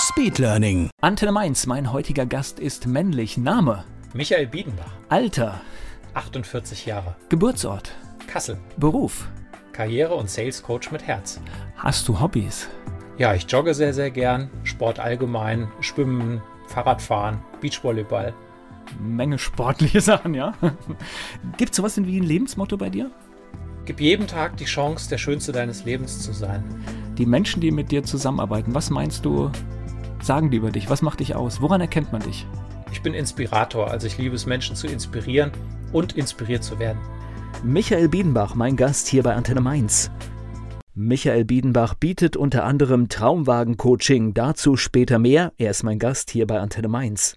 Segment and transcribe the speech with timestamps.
[0.00, 0.88] Speedlearning.
[1.02, 3.36] Antenne Mainz, mein heutiger Gast ist männlich.
[3.36, 5.60] Name, Michael Biedenbach, Alter,
[6.14, 7.94] 48 Jahre, Geburtsort,
[8.26, 9.28] Kassel, Beruf.
[9.72, 11.38] Karriere- und Sales Coach mit Herz.
[11.76, 12.66] Hast du Hobbys?
[13.18, 18.32] Ja, ich jogge sehr, sehr gern, Sport allgemein, Schwimmen, Fahrradfahren, Beachvolleyball.
[18.98, 20.54] Menge sportliche Sachen, ja?
[21.58, 23.10] Gibt es sowas wie ein Lebensmotto bei dir?
[23.84, 26.64] Gib jedem Tag die Chance, der Schönste deines Lebens zu sein.
[27.18, 29.50] Die Menschen, die mit dir zusammenarbeiten, was meinst du,
[30.22, 30.90] sagen die über dich?
[30.90, 31.60] Was macht dich aus?
[31.60, 32.46] Woran erkennt man dich?
[32.92, 35.52] Ich bin Inspirator, also ich liebe es, Menschen zu inspirieren
[35.92, 36.98] und inspiriert zu werden.
[37.62, 40.10] Michael Biedenbach, mein Gast hier bei Antenne Mainz.
[40.94, 45.52] Michael Biedenbach bietet unter anderem Traumwagen-Coaching, dazu später mehr.
[45.56, 47.36] Er ist mein Gast hier bei Antenne Mainz.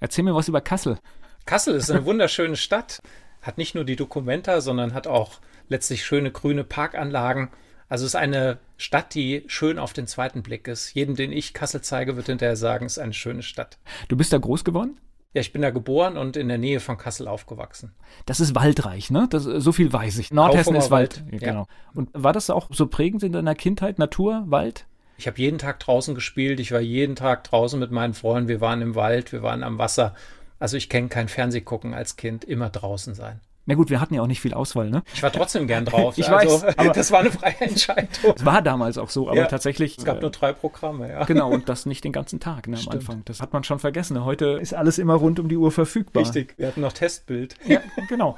[0.00, 0.98] Erzähl mir was über Kassel.
[1.46, 3.00] Kassel ist eine wunderschöne Stadt,
[3.42, 7.50] hat nicht nur die Dokumenta, sondern hat auch letztlich schöne grüne Parkanlagen.
[7.88, 10.92] Also es ist eine Stadt, die schön auf den zweiten Blick ist.
[10.94, 13.78] Jedem, den ich Kassel zeige, wird hinterher sagen, es ist eine schöne Stadt.
[14.08, 14.98] Du bist da groß geworden?
[15.34, 17.92] Ja, ich bin da geboren und in der Nähe von Kassel aufgewachsen.
[18.24, 19.26] Das ist waldreich, ne?
[19.28, 20.32] Das, so viel weiß ich.
[20.32, 21.24] Nordhessen ist Wald.
[21.30, 21.48] Wald, ja.
[21.50, 21.66] Genau.
[21.94, 23.98] Und war das auch so prägend in deiner Kindheit?
[23.98, 24.86] Natur, Wald?
[25.18, 26.58] Ich habe jeden Tag draußen gespielt.
[26.58, 28.48] Ich war jeden Tag draußen mit meinen Freunden.
[28.48, 30.14] Wir waren im Wald, wir waren am Wasser.
[30.58, 33.40] Also ich kenne kein Fernsehgucken als Kind, immer draußen sein.
[33.68, 35.02] Na gut, wir hatten ja auch nicht viel Auswahl, ne?
[35.12, 36.16] Ich war trotzdem gern drauf.
[36.16, 38.08] Ich also, weiß, aber- das war eine freie Entscheidung.
[38.36, 39.98] Es war damals auch so, aber Ja, tatsächlich.
[39.98, 41.24] Es gab äh, nur drei Programme, ja.
[41.24, 42.94] Genau, und das nicht den ganzen Tag ne, am Stimmt.
[42.94, 43.22] Anfang.
[43.24, 44.24] Das hat man schon vergessen.
[44.24, 46.22] Heute ist alles immer rund um die Uhr verfügbar.
[46.22, 46.54] Richtig.
[46.56, 47.56] Wir hatten noch Testbild.
[47.66, 48.36] Ja, genau.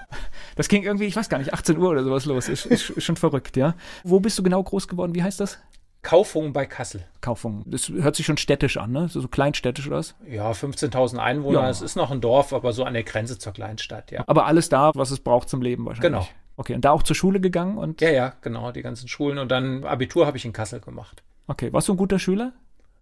[0.57, 2.49] Das ging irgendwie, ich weiß gar nicht, 18 Uhr oder sowas los.
[2.49, 3.75] Ist, ist, ist schon verrückt, ja.
[4.05, 5.15] Wo bist du genau groß geworden?
[5.15, 5.59] Wie heißt das?
[6.03, 7.05] Kaufung bei Kassel.
[7.21, 7.65] Kaufung.
[7.67, 9.09] Das hört sich schon städtisch an, ne?
[9.09, 10.15] So, so kleinstädtisch oder was?
[10.27, 11.63] Ja, 15.000 Einwohner.
[11.63, 11.71] Ja.
[11.71, 14.25] Es ist noch ein Dorf, aber so an der Grenze zur Kleinstadt, ja.
[14.27, 16.13] Aber alles da, was es braucht zum Leben wahrscheinlich.
[16.13, 16.29] Genau.
[16.57, 18.01] Okay, und da auch zur Schule gegangen und.
[18.01, 19.39] Ja, ja, genau, die ganzen Schulen.
[19.39, 21.23] Und dann Abitur habe ich in Kassel gemacht.
[21.47, 22.53] Okay, warst du ein guter Schüler?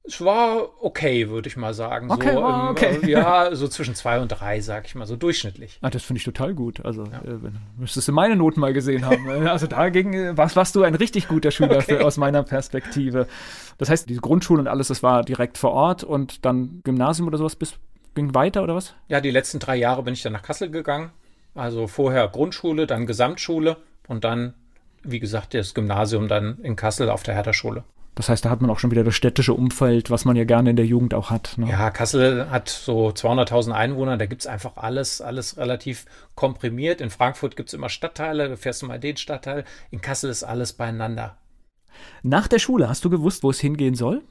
[0.09, 2.11] Es war okay, würde ich mal sagen.
[2.11, 2.99] Okay, so im, okay.
[3.03, 5.78] äh, ja, so zwischen zwei und drei, sag ich mal, so durchschnittlich.
[5.83, 6.84] Ah, das finde ich total gut.
[6.84, 9.28] Also, äh, wenn- müsstest du meine Noten mal gesehen haben.
[9.28, 13.27] Äh, Also dagegen äh, warst, warst du ein richtig guter Schüler für, aus meiner Perspektive.
[13.78, 17.38] Das heißt, diese Grundschule und alles, das war direkt vor Ort und dann Gymnasium oder
[17.38, 17.75] sowas bis,
[18.15, 18.94] ging weiter oder was?
[19.09, 21.11] Ja, die letzten drei Jahre bin ich dann nach Kassel gegangen.
[21.55, 23.78] Also vorher Grundschule, dann Gesamtschule
[24.09, 24.55] und dann,
[25.03, 27.83] wie gesagt, das Gymnasium dann in Kassel auf der Hertha-Schule.
[28.16, 30.71] Das heißt, da hat man auch schon wieder das städtische Umfeld, was man ja gerne
[30.71, 31.53] in der Jugend auch hat.
[31.59, 31.69] Ne?
[31.71, 37.03] Ja, Kassel hat so 200.000 Einwohner, da gibt's einfach alles, alles relativ komprimiert.
[37.03, 39.65] In Frankfurt gibt's immer Stadtteile, da fährst du mal den Stadtteil.
[39.91, 41.37] In Kassel ist alles beieinander.
[42.22, 44.22] Nach der Schule, hast du gewusst, wo es hingehen soll?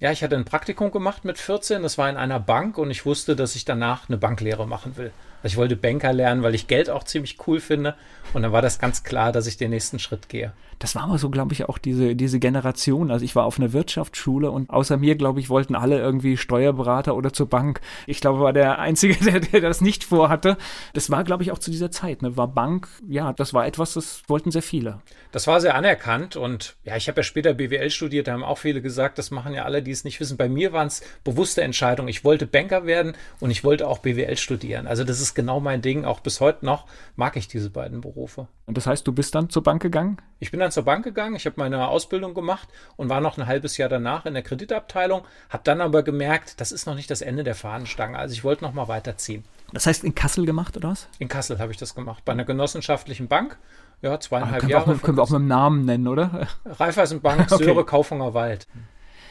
[0.00, 3.06] Ja, ich hatte ein Praktikum gemacht mit 14, das war in einer Bank und ich
[3.06, 5.12] wusste, dass ich danach eine Banklehre machen will.
[5.42, 7.94] Also ich wollte Banker lernen, weil ich Geld auch ziemlich cool finde
[8.34, 10.52] und dann war das ganz klar, dass ich den nächsten Schritt gehe.
[10.78, 13.10] Das war aber so, glaube ich, auch diese, diese Generation.
[13.10, 17.16] Also ich war auf einer Wirtschaftsschule und außer mir, glaube ich, wollten alle irgendwie Steuerberater
[17.16, 17.80] oder zur Bank.
[18.06, 20.56] Ich glaube, war der Einzige, der, der das nicht vorhatte.
[20.92, 22.22] Das war, glaube ich, auch zu dieser Zeit.
[22.22, 22.36] Ne?
[22.36, 25.00] War Bank, ja, das war etwas, das wollten sehr viele.
[25.32, 28.58] Das war sehr anerkannt und ja, ich habe ja später BWL studiert, da haben auch
[28.58, 30.36] viele gesagt, das machen ja alle, die es nicht wissen.
[30.36, 32.08] Bei mir waren es bewusste Entscheidungen.
[32.08, 34.86] Ich wollte Banker werden und ich wollte auch BWL studieren.
[34.86, 36.04] Also das ist genau mein Ding.
[36.04, 38.48] Auch bis heute noch mag ich diese beiden Berufe.
[38.66, 40.18] Und das heißt, du bist dann zur Bank gegangen?
[40.40, 43.46] Ich bin dann zur Bank gegangen, ich habe meine Ausbildung gemacht und war noch ein
[43.46, 47.20] halbes Jahr danach in der Kreditabteilung, habe dann aber gemerkt, das ist noch nicht das
[47.22, 48.18] Ende der Fahnenstange.
[48.18, 49.44] Also ich wollte noch mal weiterziehen.
[49.72, 51.08] Das heißt, in Kassel gemacht oder was?
[51.18, 53.58] In Kassel habe ich das gemacht, bei einer genossenschaftlichen Bank.
[54.00, 54.92] Ja, zweieinhalb können, wir Jahre.
[54.92, 56.46] mit- können wir auch mit dem Namen nennen, oder?
[56.64, 57.64] Raiffeisenbank, Okay.
[57.64, 58.68] Söhre, Kaufunger Wald.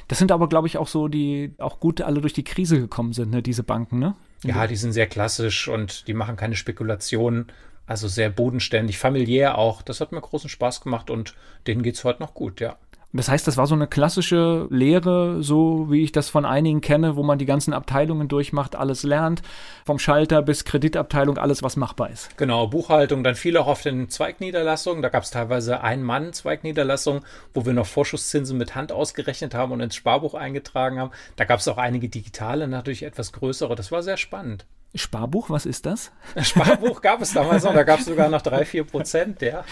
[0.09, 3.13] Das sind aber, glaube ich, auch so, die auch gut alle durch die Krise gekommen
[3.13, 3.41] sind, ne?
[3.41, 4.15] diese Banken, ne?
[4.43, 7.47] Ja, die sind sehr klassisch und die machen keine Spekulationen.
[7.85, 9.81] Also sehr bodenständig, familiär auch.
[9.81, 11.35] Das hat mir großen Spaß gemacht und
[11.67, 12.77] denen geht's heute noch gut, ja.
[13.17, 17.15] Das heißt, das war so eine klassische Lehre, so wie ich das von einigen kenne,
[17.15, 19.41] wo man die ganzen Abteilungen durchmacht, alles lernt,
[19.85, 22.37] vom Schalter bis Kreditabteilung, alles, was machbar ist.
[22.37, 25.01] Genau, Buchhaltung, dann viel auch auf den Zweigniederlassungen.
[25.01, 27.23] Da gab es teilweise Ein-Mann-Zweigniederlassungen,
[27.53, 31.11] wo wir noch Vorschusszinsen mit Hand ausgerechnet haben und ins Sparbuch eingetragen haben.
[31.35, 33.75] Da gab es auch einige digitale, natürlich etwas größere.
[33.75, 34.65] Das war sehr spannend.
[34.95, 36.11] Sparbuch, was ist das?
[36.41, 39.63] Sparbuch gab es damals noch, da gab es sogar noch drei, vier Prozent, ja.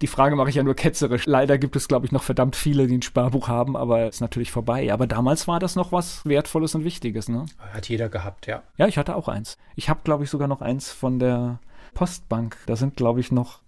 [0.00, 1.26] Die Frage mache ich ja nur ketzerisch.
[1.26, 4.50] Leider gibt es, glaube ich, noch verdammt viele, die ein Sparbuch haben, aber ist natürlich
[4.50, 4.92] vorbei.
[4.92, 7.46] Aber damals war das noch was Wertvolles und Wichtiges, ne?
[7.72, 8.62] Hat jeder gehabt, ja.
[8.78, 9.58] Ja, ich hatte auch eins.
[9.76, 11.58] Ich habe, glaube ich, sogar noch eins von der
[11.94, 12.56] Postbank.
[12.66, 13.60] Da sind, glaube ich, noch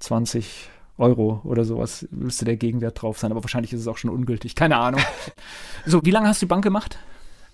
[0.00, 4.10] 20 Euro oder sowas müsste der Gegenwert drauf sein, aber wahrscheinlich ist es auch schon
[4.10, 4.54] ungültig.
[4.54, 5.00] Keine Ahnung.
[5.86, 6.98] so, wie lange hast du die Bank gemacht?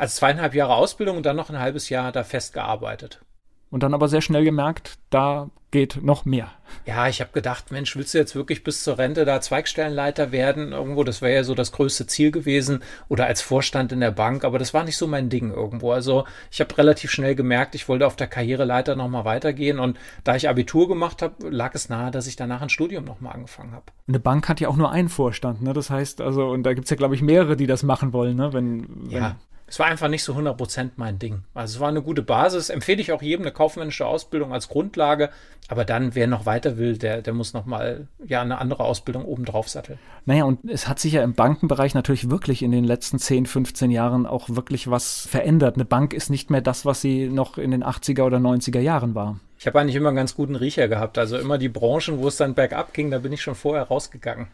[0.00, 3.20] Also zweieinhalb Jahre Ausbildung und dann noch ein halbes Jahr da festgearbeitet.
[3.69, 6.50] Und dann aber sehr schnell gemerkt, da geht noch mehr.
[6.87, 10.73] Ja, ich habe gedacht, Mensch, willst du jetzt wirklich bis zur Rente da Zweigstellenleiter werden?
[10.73, 14.43] Irgendwo, das wäre ja so das größte Ziel gewesen oder als Vorstand in der Bank,
[14.43, 15.93] aber das war nicht so mein Ding irgendwo.
[15.93, 20.35] Also ich habe relativ schnell gemerkt, ich wollte auf der Karriereleiter nochmal weitergehen und da
[20.35, 23.85] ich Abitur gemacht habe, lag es nahe, dass ich danach ein Studium nochmal angefangen habe.
[24.08, 25.75] Eine Bank hat ja auch nur einen Vorstand, ne?
[25.75, 28.37] Das heißt also, und da gibt es ja, glaube ich, mehrere, die das machen wollen,
[28.37, 28.55] ne?
[28.55, 29.37] Wenn, wenn ja,
[29.70, 31.44] es war einfach nicht so 100% mein Ding.
[31.55, 32.70] Also es war eine gute Basis.
[32.70, 35.31] Empfehle ich auch jedem eine kaufmännische Ausbildung als Grundlage.
[35.69, 39.69] Aber dann, wer noch weiter will, der, der muss nochmal ja, eine andere Ausbildung obendrauf
[39.69, 40.00] satteln.
[40.26, 43.93] Naja, und es hat sich ja im Bankenbereich natürlich wirklich in den letzten 10, 15
[43.93, 45.76] Jahren auch wirklich was verändert.
[45.76, 49.14] Eine Bank ist nicht mehr das, was sie noch in den 80er oder 90er Jahren
[49.14, 49.38] war.
[49.61, 51.16] Ich habe eigentlich immer einen ganz guten Riecher gehabt.
[51.16, 54.49] Also immer die Branchen, wo es dann bergab ging, da bin ich schon vorher rausgegangen.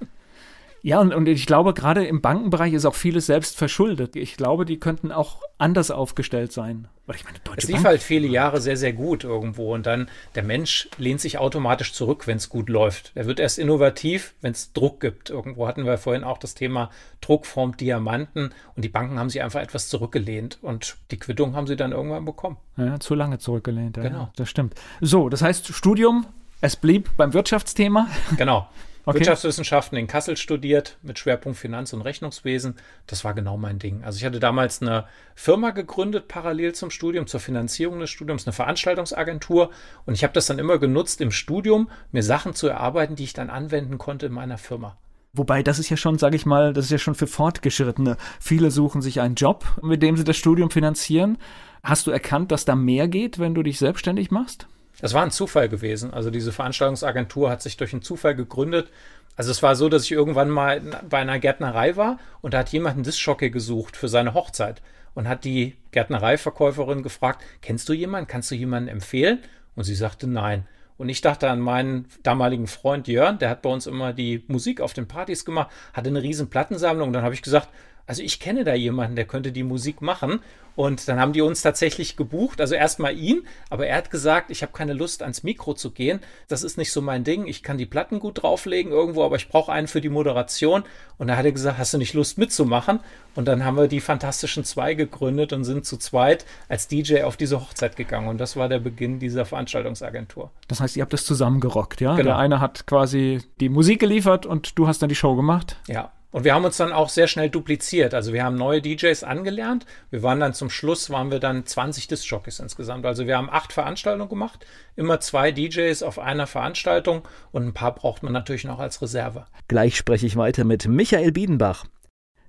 [0.86, 4.14] Ja, und, und ich glaube, gerade im Bankenbereich ist auch vieles selbst verschuldet.
[4.14, 6.86] Ich glaube, die könnten auch anders aufgestellt sein.
[7.06, 9.74] Weil ich meine, Deutsche es lief Bank, halt viele Jahre sehr, sehr gut irgendwo.
[9.74, 13.10] Und dann der Mensch lehnt sich automatisch zurück, wenn es gut läuft.
[13.16, 15.28] Er wird erst innovativ, wenn es Druck gibt.
[15.28, 16.90] Irgendwo hatten wir vorhin auch das Thema
[17.20, 18.52] Druck formt Diamanten.
[18.76, 20.58] Und die Banken haben sich einfach etwas zurückgelehnt.
[20.62, 22.58] Und die Quittung haben sie dann irgendwann bekommen.
[22.76, 23.96] Ja, zu lange zurückgelehnt.
[23.96, 24.30] Ja, genau.
[24.36, 24.74] Das stimmt.
[25.00, 26.26] So, das heißt, Studium,
[26.60, 28.06] es blieb beim Wirtschaftsthema.
[28.36, 28.68] Genau.
[29.08, 29.20] Okay.
[29.20, 32.74] Wirtschaftswissenschaften in Kassel studiert mit Schwerpunkt Finanz- und Rechnungswesen.
[33.06, 34.02] Das war genau mein Ding.
[34.02, 35.06] Also ich hatte damals eine
[35.36, 39.70] Firma gegründet, parallel zum Studium, zur Finanzierung des Studiums, eine Veranstaltungsagentur.
[40.06, 43.32] Und ich habe das dann immer genutzt im Studium, mir Sachen zu erarbeiten, die ich
[43.32, 44.96] dann anwenden konnte in meiner Firma.
[45.32, 48.16] Wobei, das ist ja schon, sage ich mal, das ist ja schon für Fortgeschrittene.
[48.40, 51.38] Viele suchen sich einen Job, mit dem sie das Studium finanzieren.
[51.84, 54.66] Hast du erkannt, dass da mehr geht, wenn du dich selbstständig machst?
[55.00, 56.12] Das war ein Zufall gewesen.
[56.12, 58.90] Also diese Veranstaltungsagentur hat sich durch einen Zufall gegründet.
[59.36, 62.70] Also es war so, dass ich irgendwann mal bei einer Gärtnerei war und da hat
[62.70, 64.80] jemand einen Discjockey gesucht für seine Hochzeit
[65.14, 69.40] und hat die Gärtnereiverkäuferin gefragt, kennst du jemanden, kannst du jemanden empfehlen?
[69.74, 70.66] Und sie sagte nein.
[70.98, 74.80] Und ich dachte an meinen damaligen Freund Jörn, der hat bei uns immer die Musik
[74.80, 77.08] auf den Partys gemacht, hatte eine riesen Plattensammlung.
[77.08, 77.68] Und dann habe ich gesagt,
[78.06, 80.40] also ich kenne da jemanden, der könnte die Musik machen.
[80.76, 84.60] Und dann haben die uns tatsächlich gebucht, also erstmal ihn, aber er hat gesagt, ich
[84.60, 86.20] habe keine Lust ans Mikro zu gehen.
[86.48, 87.46] Das ist nicht so mein Ding.
[87.46, 90.84] Ich kann die Platten gut drauflegen irgendwo, aber ich brauche einen für die Moderation.
[91.16, 93.00] Und da hat er gesagt, hast du nicht Lust mitzumachen?
[93.34, 97.38] Und dann haben wir die Fantastischen Zwei gegründet und sind zu zweit als DJ auf
[97.38, 98.28] diese Hochzeit gegangen.
[98.28, 100.50] Und das war der Beginn dieser Veranstaltungsagentur.
[100.68, 102.16] Das heißt, ihr habt das zusammengerockt, ja?
[102.16, 102.28] Genau.
[102.28, 105.76] Der eine hat quasi die Musik geliefert und du hast dann die Show gemacht?
[105.86, 108.12] Ja, und wir haben uns dann auch sehr schnell dupliziert.
[108.12, 109.86] Also wir haben neue DJs angelernt.
[110.10, 113.06] Wir waren dann zum Schluss, waren wir dann 20 Disc-Jockeys insgesamt.
[113.06, 114.66] Also wir haben acht Veranstaltungen gemacht,
[114.96, 117.22] immer zwei DJs auf einer Veranstaltung
[117.52, 119.46] und ein paar braucht man natürlich noch als Reserve.
[119.68, 121.86] Gleich spreche ich weiter mit Michael Biedenbach.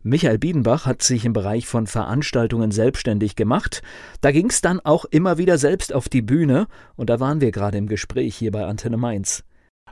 [0.04, 3.84] Michael Biedenbach hat sich im Bereich von Veranstaltungen selbstständig gemacht.
[4.20, 6.68] Da ging es dann auch immer wieder selbst auf die Bühne
[6.98, 9.46] und da waren wir gerade im Gespräch hier bei Antenne Mainz.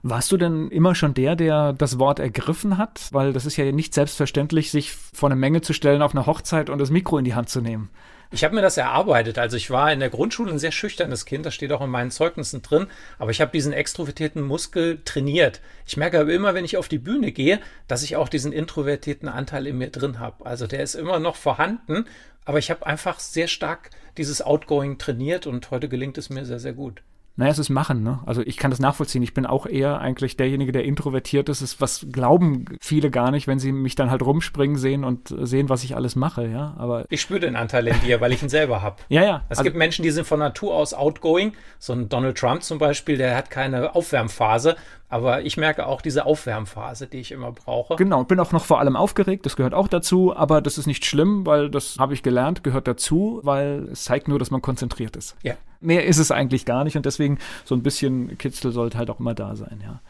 [0.03, 3.09] Warst du denn immer schon der, der das Wort ergriffen hat?
[3.11, 6.69] Weil das ist ja nicht selbstverständlich, sich vor eine Menge zu stellen auf einer Hochzeit
[6.69, 7.89] und das Mikro in die Hand zu nehmen.
[8.31, 9.37] Ich habe mir das erarbeitet.
[9.37, 12.11] Also ich war in der Grundschule ein sehr schüchternes Kind, das steht auch in meinen
[12.11, 12.87] Zeugnissen drin,
[13.17, 15.61] aber ich habe diesen extrovertierten Muskel trainiert.
[15.85, 19.29] Ich merke aber immer, wenn ich auf die Bühne gehe, dass ich auch diesen introvertierten
[19.29, 20.45] Anteil in mir drin habe.
[20.45, 22.05] Also der ist immer noch vorhanden,
[22.45, 26.59] aber ich habe einfach sehr stark dieses Outgoing trainiert und heute gelingt es mir sehr,
[26.59, 27.01] sehr gut.
[27.37, 28.19] Naja, es ist Machen, ne?
[28.25, 29.21] Also ich kann das nachvollziehen.
[29.21, 31.61] Ich bin auch eher eigentlich derjenige, der introvertiert ist.
[31.61, 31.81] ist.
[31.81, 35.83] Was glauben viele gar nicht, wenn sie mich dann halt rumspringen sehen und sehen, was
[35.83, 36.73] ich alles mache, ja.
[36.77, 38.97] Aber ich spüre den Anteil in dir, weil ich ihn selber habe.
[39.09, 39.41] ja, ja.
[39.49, 41.53] Es also, gibt Menschen, die sind von Natur aus outgoing.
[41.77, 44.77] So ein Donald Trump zum Beispiel, der hat keine Aufwärmphase.
[45.07, 47.95] Aber ich merke auch diese Aufwärmphase, die ich immer brauche.
[47.95, 51.05] Genau, bin auch noch vor allem aufgeregt, das gehört auch dazu, aber das ist nicht
[51.05, 55.15] schlimm, weil das habe ich gelernt, gehört dazu, weil es zeigt nur, dass man konzentriert
[55.15, 55.35] ist.
[55.43, 55.53] Ja.
[55.85, 59.19] Mehr ist es eigentlich gar nicht und deswegen so ein bisschen Kitzel sollte halt auch
[59.19, 60.01] immer da sein, ja.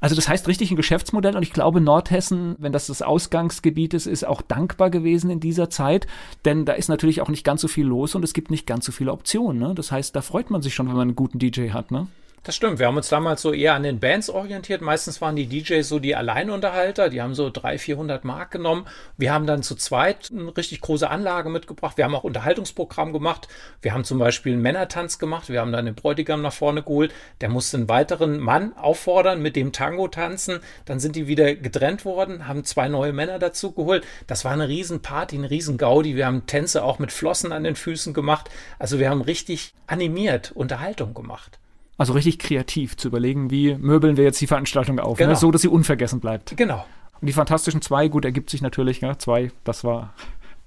[0.00, 4.06] Also das heißt richtig ein Geschäftsmodell und ich glaube Nordhessen, wenn das das Ausgangsgebiet ist,
[4.06, 6.06] ist auch dankbar gewesen in dieser Zeit,
[6.44, 8.86] denn da ist natürlich auch nicht ganz so viel los und es gibt nicht ganz
[8.86, 9.58] so viele Optionen.
[9.58, 9.74] Ne?
[9.74, 11.90] Das heißt, da freut man sich schon, wenn man einen guten DJ hat.
[11.90, 12.08] Ne?
[12.44, 12.78] Das stimmt.
[12.78, 14.82] Wir haben uns damals so eher an den Bands orientiert.
[14.82, 17.08] Meistens waren die DJs so die Alleinunterhalter.
[17.08, 18.84] Die haben so 300, 400 Mark genommen.
[19.16, 21.96] Wir haben dann zu zweit eine richtig große Anlage mitgebracht.
[21.96, 23.48] Wir haben auch Unterhaltungsprogramm gemacht.
[23.80, 25.48] Wir haben zum Beispiel einen Männertanz gemacht.
[25.48, 27.14] Wir haben dann den Bräutigam nach vorne geholt.
[27.40, 30.60] Der musste einen weiteren Mann auffordern, mit dem Tango tanzen.
[30.84, 34.04] Dann sind die wieder getrennt worden, haben zwei neue Männer dazu geholt.
[34.26, 36.14] Das war eine Riesenparty, eine Riesengaudi.
[36.14, 38.50] Wir haben Tänze auch mit Flossen an den Füßen gemacht.
[38.78, 41.58] Also wir haben richtig animiert Unterhaltung gemacht.
[41.96, 45.24] Also richtig kreativ zu überlegen, wie möbeln wir jetzt die Veranstaltung auf, ne?
[45.24, 45.34] genau.
[45.34, 45.36] ne?
[45.36, 46.56] so dass sie unvergessen bleibt.
[46.56, 46.84] Genau.
[47.20, 49.16] Und die Fantastischen Zwei, gut, ergibt sich natürlich, ne?
[49.18, 50.12] zwei, das war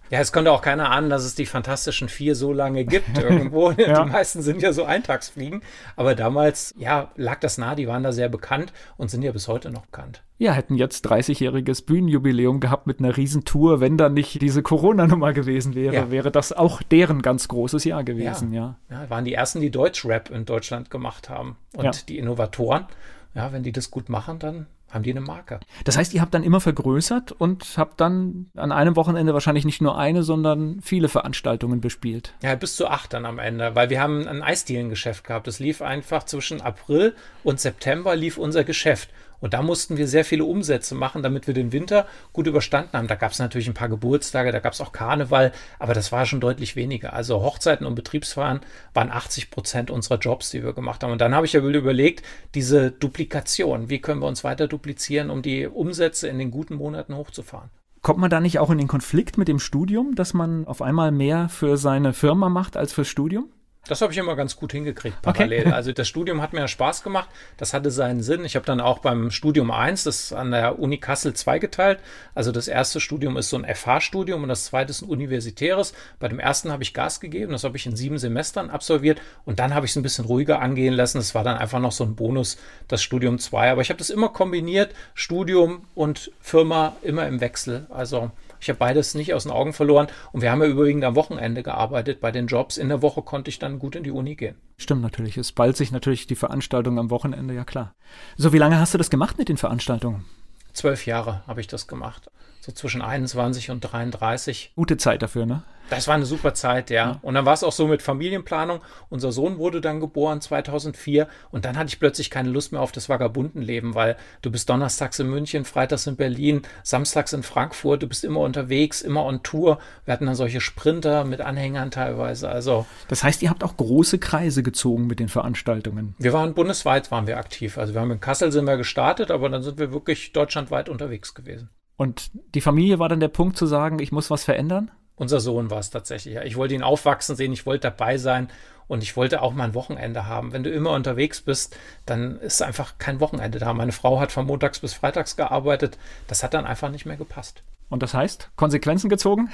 [0.09, 3.71] ja, es konnte auch keiner ahnen, dass es die Fantastischen Vier so lange gibt irgendwo.
[3.71, 4.03] ja.
[4.03, 5.61] Die meisten sind ja so Eintagsfliegen.
[5.95, 9.47] Aber damals, ja, lag das nah, die waren da sehr bekannt und sind ja bis
[9.47, 10.23] heute noch bekannt.
[10.39, 13.79] Ja, hätten jetzt 30-jähriges Bühnenjubiläum gehabt mit einer Riesentour.
[13.79, 16.11] Wenn da nicht diese Corona-Nummer gewesen wäre, ja.
[16.11, 18.77] wäre das auch deren ganz großes Jahr gewesen, ja.
[18.89, 21.57] Ja, ja waren die ersten, die Deutschrap in Deutschland gemacht haben.
[21.75, 22.85] Und die Innovatoren,
[23.33, 25.59] ja, wenn die das gut machen, dann haben die eine Marke.
[25.83, 29.81] Das heißt, ihr habt dann immer vergrößert und habt dann an einem Wochenende wahrscheinlich nicht
[29.81, 32.33] nur eine, sondern viele Veranstaltungen bespielt.
[32.41, 35.47] Ja, bis zu acht dann am Ende, weil wir haben ein Eisdielengeschäft gehabt.
[35.47, 39.09] Das lief einfach zwischen April und September lief unser Geschäft.
[39.39, 43.07] Und da mussten wir sehr viele Umsätze machen, damit wir den Winter gut überstanden haben.
[43.07, 46.25] Da gab es natürlich ein paar Geburtstage, da gab es auch Karneval, aber das war
[46.25, 47.13] schon deutlich weniger.
[47.13, 48.61] Also Hochzeiten und Betriebsfahren
[48.93, 51.11] waren 80 Prozent unserer Jobs, die wir gemacht haben.
[51.11, 52.23] Und dann habe ich ja überlegt,
[52.55, 57.15] diese Duplikation, wie können wir uns weiter duplizieren, um die Umsätze in den guten Monaten
[57.15, 57.69] hochzufahren.
[58.01, 61.11] Kommt man da nicht auch in den Konflikt mit dem Studium, dass man auf einmal
[61.11, 63.49] mehr für seine Firma macht als fürs Studium?
[63.87, 65.61] Das habe ich immer ganz gut hingekriegt, parallel.
[65.61, 65.71] Okay.
[65.77, 68.45] Also das Studium hat mir Spaß gemacht, das hatte seinen Sinn.
[68.45, 71.99] Ich habe dann auch beim Studium 1, das an der Uni Kassel zweigeteilt.
[72.33, 75.93] Also das erste Studium ist so ein FH-Studium und das zweite ist ein universitäres.
[76.19, 79.59] Bei dem ersten habe ich Gas gegeben, das habe ich in sieben Semestern absolviert und
[79.59, 81.19] dann habe ich es ein bisschen ruhiger angehen lassen.
[81.19, 83.71] Das war dann einfach noch so ein Bonus, das Studium 2.
[83.71, 87.85] Aber ich habe das immer kombiniert, Studium und Firma immer im Wechsel.
[87.89, 90.07] Also ich habe beides nicht aus den Augen verloren.
[90.31, 92.77] Und wir haben ja überwiegend am Wochenende gearbeitet bei den Jobs.
[92.77, 94.55] In der Woche konnte ich dann gut in die Uni gehen.
[94.77, 95.37] Stimmt natürlich.
[95.37, 97.95] Es ballt sich natürlich die Veranstaltung am Wochenende, ja klar.
[98.35, 100.25] So, wie lange hast du das gemacht mit den Veranstaltungen?
[100.73, 102.29] Zwölf Jahre habe ich das gemacht.
[102.67, 104.73] So zwischen 21 und 33.
[104.75, 105.63] Gute Zeit dafür, ne?
[105.89, 107.11] Das war eine super Zeit, ja.
[107.11, 107.19] ja.
[107.21, 108.81] Und dann war es auch so mit Familienplanung.
[109.07, 112.91] Unser Sohn wurde dann geboren 2004 und dann hatte ich plötzlich keine Lust mehr auf
[112.91, 118.07] das Vagabundenleben, weil du bist donnerstags in München, freitags in Berlin, samstags in Frankfurt, du
[118.07, 119.79] bist immer unterwegs, immer on Tour.
[120.03, 122.85] Wir hatten dann solche Sprinter mit Anhängern teilweise, also.
[123.07, 126.15] Das heißt, ihr habt auch große Kreise gezogen mit den Veranstaltungen?
[126.19, 127.77] Wir waren bundesweit, waren wir aktiv.
[127.77, 131.33] Also wir haben in Kassel sind wir gestartet, aber dann sind wir wirklich deutschlandweit unterwegs
[131.33, 131.69] gewesen.
[131.97, 134.91] Und die Familie war dann der Punkt zu sagen, ich muss was verändern?
[135.15, 136.35] Unser Sohn war es tatsächlich.
[136.35, 136.43] Ja.
[136.43, 138.49] Ich wollte ihn aufwachsen sehen, ich wollte dabei sein
[138.87, 140.53] und ich wollte auch mal ein Wochenende haben.
[140.53, 141.75] Wenn du immer unterwegs bist,
[142.05, 143.73] dann ist einfach kein Wochenende da.
[143.73, 145.97] Meine Frau hat von montags bis freitags gearbeitet.
[146.27, 147.63] Das hat dann einfach nicht mehr gepasst.
[147.89, 149.49] Und das heißt, Konsequenzen gezogen?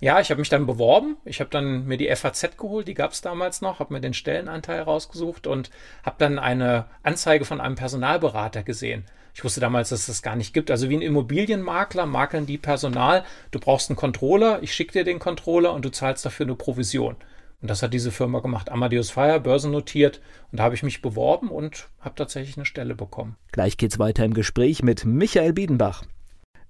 [0.00, 1.16] Ja, ich habe mich dann beworben.
[1.24, 4.14] Ich habe dann mir die FAZ geholt, die gab es damals noch, habe mir den
[4.14, 5.70] Stellenanteil rausgesucht und
[6.04, 9.04] habe dann eine Anzeige von einem Personalberater gesehen.
[9.38, 10.68] Ich wusste damals, dass es das gar nicht gibt.
[10.68, 13.22] Also wie ein Immobilienmakler makeln die Personal.
[13.52, 17.14] Du brauchst einen Controller, ich schicke dir den Controller und du zahlst dafür eine Provision.
[17.62, 18.68] Und das hat diese Firma gemacht.
[18.68, 20.20] Amadeus Fire, börsennotiert.
[20.50, 23.36] Und da habe ich mich beworben und habe tatsächlich eine Stelle bekommen.
[23.52, 26.02] Gleich geht's weiter im Gespräch mit Michael Biedenbach.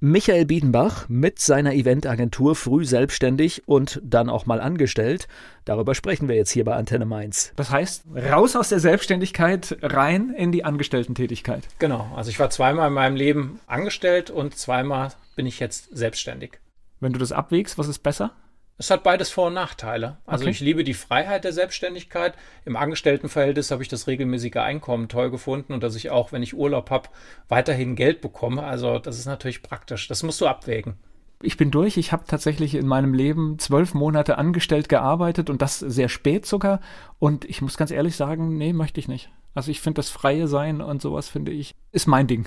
[0.00, 5.26] Michael Biedenbach mit seiner Eventagentur früh selbstständig und dann auch mal angestellt.
[5.64, 7.52] Darüber sprechen wir jetzt hier bei Antenne Mainz.
[7.56, 11.64] Das heißt, raus aus der Selbstständigkeit, rein in die Angestellten-Tätigkeit.
[11.80, 12.12] Genau.
[12.14, 16.60] Also ich war zweimal in meinem Leben angestellt und zweimal bin ich jetzt selbstständig.
[17.00, 18.30] Wenn du das abwägst, was ist besser?
[18.80, 20.18] Es hat beides Vor- und Nachteile.
[20.24, 20.52] Also okay.
[20.52, 22.34] ich liebe die Freiheit der Selbstständigkeit.
[22.64, 26.56] Im Angestelltenverhältnis habe ich das regelmäßige Einkommen toll gefunden und dass ich auch, wenn ich
[26.56, 27.08] Urlaub habe,
[27.48, 28.62] weiterhin Geld bekomme.
[28.62, 30.06] Also das ist natürlich praktisch.
[30.06, 30.94] Das musst du abwägen.
[31.42, 31.96] Ich bin durch.
[31.96, 36.80] Ich habe tatsächlich in meinem Leben zwölf Monate angestellt gearbeitet und das sehr spät sogar.
[37.18, 39.28] Und ich muss ganz ehrlich sagen, nee, möchte ich nicht.
[39.54, 42.46] Also ich finde das freie Sein und sowas finde ich, ist mein Ding.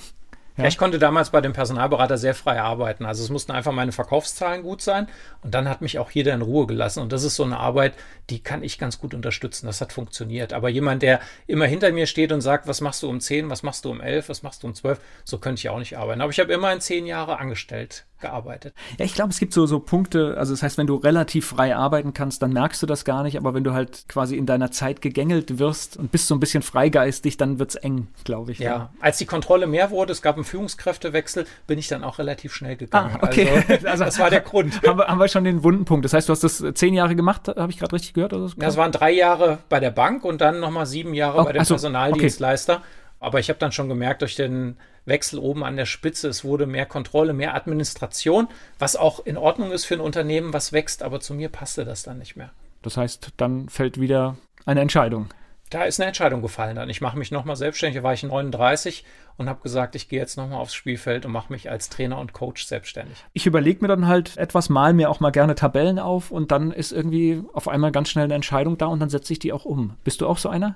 [0.58, 0.64] Ja.
[0.64, 0.68] ja.
[0.70, 3.06] ich konnte damals bei dem Personalberater sehr frei arbeiten.
[3.06, 5.08] Also es mussten einfach meine Verkaufszahlen gut sein
[5.44, 7.02] und dann hat mich auch jeder in Ruhe gelassen.
[7.02, 7.94] Und das ist so eine Arbeit,
[8.30, 9.66] die kann ich ganz gut unterstützen.
[9.66, 10.54] Das hat funktioniert.
[10.54, 13.64] Aber jemand, der immer hinter mir steht und sagt, was machst du um 10, was
[13.64, 16.22] machst du um 11, was machst du um 12, so könnte ich auch nicht arbeiten.
[16.22, 18.74] Aber ich habe immerhin zehn Jahre angestellt gearbeitet.
[18.98, 21.76] Ja, ich glaube, es gibt so, so Punkte, also das heißt, wenn du relativ frei
[21.76, 24.72] arbeiten kannst, dann merkst du das gar nicht, aber wenn du halt quasi in deiner
[24.72, 28.60] Zeit gegängelt wirst und bist so ein bisschen freigeistig, dann wird es eng, glaube ich.
[28.60, 32.20] Ja, ja, als die Kontrolle mehr wurde, es gab einen Führungskräftewechsel, bin ich dann auch
[32.20, 33.18] relativ schnell gegangen.
[33.22, 33.50] Ah, okay.
[33.68, 34.82] Also, also, das war der Grund.
[34.86, 36.06] haben, wir, haben wir schon den wunden Punkt.
[36.06, 38.34] Das heißt, du hast das zehn Jahre gemacht, habe ich gerade richtig gehört?
[38.34, 38.56] Oder so?
[38.60, 41.54] Ja, es waren drei Jahre bei der Bank und dann nochmal sieben Jahre oh, bei
[41.54, 42.76] dem also, Personaldienstleister.
[42.76, 42.86] Okay.
[43.20, 46.66] Aber ich habe dann schon gemerkt, durch den Wechsel oben an der Spitze, es wurde
[46.66, 48.48] mehr Kontrolle, mehr Administration,
[48.80, 52.04] was auch in Ordnung ist für ein Unternehmen, was wächst, aber zu mir passte das
[52.04, 52.52] dann nicht mehr.
[52.82, 55.30] Das heißt, dann fällt wieder eine Entscheidung.
[55.72, 56.90] Da ist eine Entscheidung gefallen dann.
[56.90, 59.06] Ich mache mich nochmal selbstständig, da war ich 39
[59.38, 62.34] und habe gesagt, ich gehe jetzt nochmal aufs Spielfeld und mache mich als Trainer und
[62.34, 63.24] Coach selbstständig.
[63.32, 66.72] Ich überlege mir dann halt etwas, mal mir auch mal gerne Tabellen auf und dann
[66.74, 69.64] ist irgendwie auf einmal ganz schnell eine Entscheidung da und dann setze ich die auch
[69.64, 69.96] um.
[70.04, 70.76] Bist du auch so einer?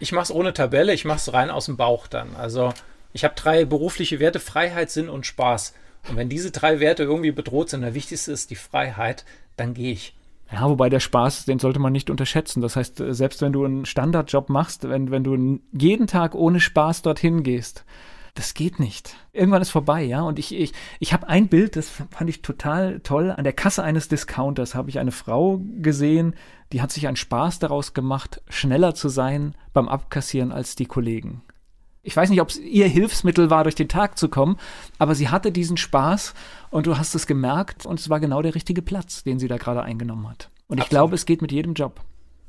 [0.00, 2.36] Ich mache es ohne Tabelle, ich mache es rein aus dem Bauch dann.
[2.36, 2.74] Also
[3.14, 5.72] ich habe drei berufliche Werte, Freiheit, Sinn und Spaß.
[6.10, 9.24] Und wenn diese drei Werte irgendwie bedroht sind, der wichtigste ist die Freiheit,
[9.56, 10.14] dann gehe ich.
[10.52, 12.60] Ja, wobei der Spaß, den sollte man nicht unterschätzen.
[12.60, 17.02] Das heißt, selbst wenn du einen Standardjob machst, wenn, wenn du jeden Tag ohne Spaß
[17.02, 17.84] dorthin gehst,
[18.36, 19.16] das geht nicht.
[19.32, 20.20] Irgendwann ist vorbei, ja.
[20.20, 23.30] Und ich, ich, ich habe ein Bild, das fand ich total toll.
[23.30, 26.34] An der Kasse eines Discounters habe ich eine Frau gesehen,
[26.72, 31.42] die hat sich einen Spaß daraus gemacht, schneller zu sein beim Abkassieren als die Kollegen.
[32.06, 34.58] Ich weiß nicht, ob es ihr Hilfsmittel war, durch den Tag zu kommen,
[34.96, 36.34] aber sie hatte diesen Spaß
[36.70, 39.56] und du hast es gemerkt und es war genau der richtige Platz, den sie da
[39.56, 40.48] gerade eingenommen hat.
[40.68, 40.90] Und ich Absolut.
[40.90, 42.00] glaube, es geht mit jedem Job.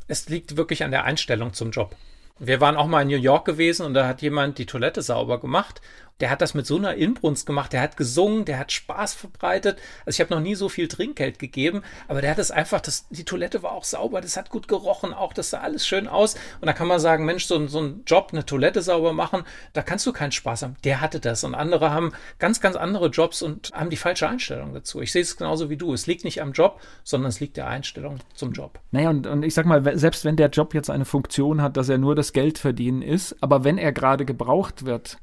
[0.07, 1.95] Es liegt wirklich an der Einstellung zum Job.
[2.37, 5.39] Wir waren auch mal in New York gewesen und da hat jemand die Toilette sauber
[5.39, 5.81] gemacht
[6.19, 7.73] der hat das mit so einer Inbrunst gemacht.
[7.73, 9.79] Der hat gesungen, der hat Spaß verbreitet.
[10.05, 13.07] Also ich habe noch nie so viel Trinkgeld gegeben, aber der hat es einfach, das,
[13.09, 16.35] die Toilette war auch sauber, das hat gut gerochen, auch das sah alles schön aus.
[16.59, 19.43] Und da kann man sagen, Mensch, so, so ein Job, eine Toilette sauber machen,
[19.73, 20.75] da kannst du keinen Spaß haben.
[20.83, 21.43] Der hatte das.
[21.43, 25.01] Und andere haben ganz, ganz andere Jobs und haben die falsche Einstellung dazu.
[25.01, 25.93] Ich sehe es genauso wie du.
[25.93, 28.79] Es liegt nicht am Job, sondern es liegt der Einstellung zum Job.
[28.91, 31.89] Naja, und, und ich sag mal, selbst wenn der Job jetzt eine Funktion hat, dass
[31.89, 35.17] er nur das Geld verdienen ist, aber wenn er gerade gebraucht wird,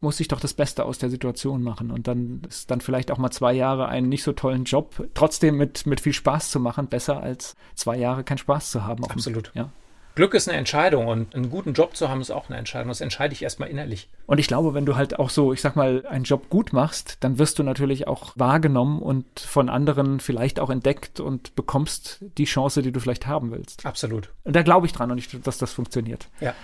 [0.00, 3.18] muss ich doch das Beste aus der Situation machen und dann ist dann vielleicht auch
[3.18, 6.88] mal zwei Jahre einen nicht so tollen Job trotzdem mit, mit viel Spaß zu machen,
[6.88, 9.04] besser als zwei Jahre keinen Spaß zu haben.
[9.04, 9.52] Absolut.
[9.54, 9.70] Ja.
[10.16, 12.88] Glück ist eine Entscheidung und einen guten Job zu haben ist auch eine Entscheidung.
[12.88, 14.08] Das entscheide ich erstmal innerlich.
[14.24, 17.18] Und ich glaube, wenn du halt auch so, ich sag mal, einen Job gut machst,
[17.20, 22.46] dann wirst du natürlich auch wahrgenommen und von anderen vielleicht auch entdeckt und bekommst die
[22.46, 23.84] Chance, die du vielleicht haben willst.
[23.84, 24.30] Absolut.
[24.44, 26.28] Und da glaube ich dran und ich, dass das funktioniert.
[26.40, 26.54] Ja.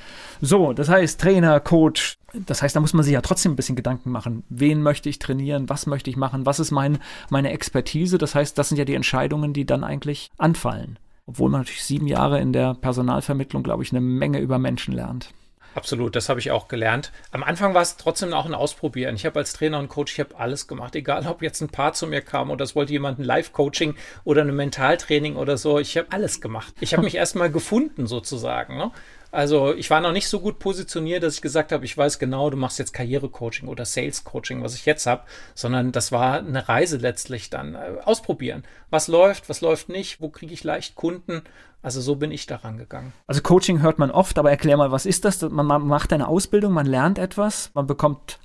[0.41, 3.77] So, das heißt, Trainer, Coach, das heißt, da muss man sich ja trotzdem ein bisschen
[3.77, 4.45] Gedanken machen.
[4.49, 5.69] Wen möchte ich trainieren?
[5.69, 6.47] Was möchte ich machen?
[6.47, 8.17] Was ist mein, meine Expertise?
[8.17, 10.99] Das heißt, das sind ja die Entscheidungen, die dann eigentlich anfallen
[11.33, 15.31] obwohl man natürlich sieben Jahre in der Personalvermittlung, glaube ich, eine Menge über Menschen lernt.
[15.75, 17.11] Absolut, das habe ich auch gelernt.
[17.31, 19.15] Am Anfang war es trotzdem auch ein Ausprobieren.
[19.15, 21.95] Ich habe als Trainer und Coach, ich habe alles gemacht, egal ob jetzt ein Paar
[21.95, 25.79] zu mir kam oder es wollte jemand ein Live-Coaching oder ein Mentaltraining oder so.
[25.79, 26.75] Ich habe alles gemacht.
[26.81, 28.77] Ich habe mich erstmal gefunden sozusagen.
[28.77, 28.91] Ne?
[29.33, 32.51] Also ich war noch nicht so gut positioniert, dass ich gesagt habe, ich weiß genau,
[32.51, 35.23] du machst jetzt Karrierecoaching oder Sales-Coaching, was ich jetzt habe,
[35.55, 37.75] sondern das war eine Reise letztlich dann.
[37.75, 38.63] Äh, ausprobieren.
[38.91, 41.43] Was läuft, was läuft nicht, wo kriege ich leicht Kunden.
[41.81, 43.15] Also so bin ich daran gegangen.
[43.27, 45.41] Also Coaching hört man oft, aber erklär mal, was ist das?
[45.41, 48.39] Man, man macht eine Ausbildung, man lernt etwas, man bekommt,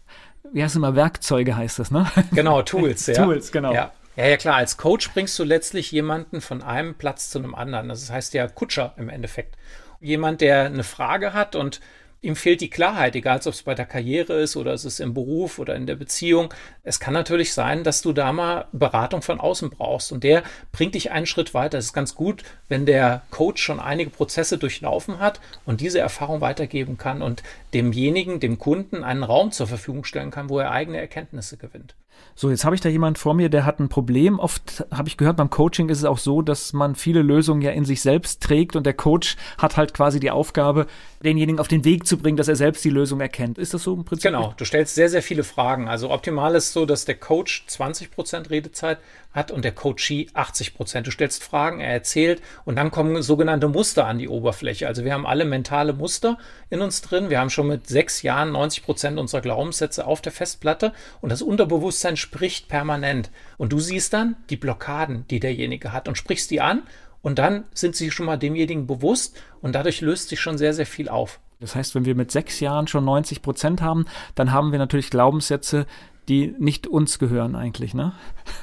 [0.54, 2.10] wie heißt es immer, Werkzeuge heißt das, ne?
[2.32, 3.26] Genau, Tools, ja.
[3.26, 3.74] Tools, genau.
[3.74, 3.92] Ja.
[4.16, 4.56] Ja, ja, klar.
[4.56, 7.90] Als Coach bringst du letztlich jemanden von einem Platz zu einem anderen.
[7.90, 9.56] Das heißt ja Kutscher im Endeffekt
[10.00, 11.80] jemand, der eine Frage hat und
[12.22, 15.14] ihm fehlt die Klarheit, egal ob es bei der Karriere ist oder es ist im
[15.14, 16.54] Beruf oder in der Beziehung.
[16.84, 20.96] Es kann natürlich sein, dass du da mal Beratung von außen brauchst und der bringt
[20.96, 21.78] dich einen Schritt weiter.
[21.78, 26.42] Es ist ganz gut, wenn der Coach schon einige Prozesse durchlaufen hat und diese Erfahrung
[26.42, 31.00] weitergeben kann und demjenigen, dem Kunden einen Raum zur Verfügung stellen kann, wo er eigene
[31.00, 31.96] Erkenntnisse gewinnt.
[32.36, 34.38] So, jetzt habe ich da jemand vor mir, der hat ein Problem.
[34.38, 37.72] Oft habe ich gehört, beim Coaching ist es auch so, dass man viele Lösungen ja
[37.72, 40.86] in sich selbst trägt und der Coach hat halt quasi die Aufgabe,
[41.24, 43.58] denjenigen auf den Weg zu bringen, dass er selbst die Lösung erkennt.
[43.58, 44.32] Ist das so im Prinzip?
[44.32, 45.88] Genau, du stellst sehr, sehr viele Fragen.
[45.88, 49.00] Also optimal ist so, dass der Coach 20% Redezeit
[49.38, 51.02] hat und der Coachee 80%.
[51.02, 54.88] Du stellst Fragen, er erzählt und dann kommen sogenannte Muster an die Oberfläche.
[54.88, 56.38] Also wir haben alle mentale Muster
[56.70, 57.30] in uns drin.
[57.30, 62.18] Wir haben schon mit sechs Jahren 90% unserer Glaubenssätze auf der Festplatte und das Unterbewusstsein
[62.18, 63.30] spricht permanent.
[63.58, 66.82] Und du siehst dann die Blockaden, die derjenige hat und sprichst die an
[67.22, 70.88] und dann sind sie schon mal demjenigen bewusst und dadurch löst sich schon sehr, sehr
[70.88, 71.40] viel auf.
[71.60, 75.10] Das heißt, wenn wir mit sechs Jahren schon 90 Prozent haben, dann haben wir natürlich
[75.10, 75.88] Glaubenssätze,
[76.28, 78.14] die nicht uns gehören eigentlich, ne?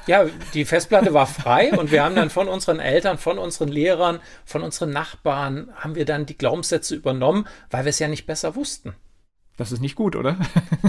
[0.07, 4.19] Ja, die Festplatte war frei und wir haben dann von unseren Eltern, von unseren Lehrern,
[4.45, 8.55] von unseren Nachbarn, haben wir dann die Glaubenssätze übernommen, weil wir es ja nicht besser
[8.55, 8.93] wussten.
[9.57, 10.37] Das ist nicht gut, oder?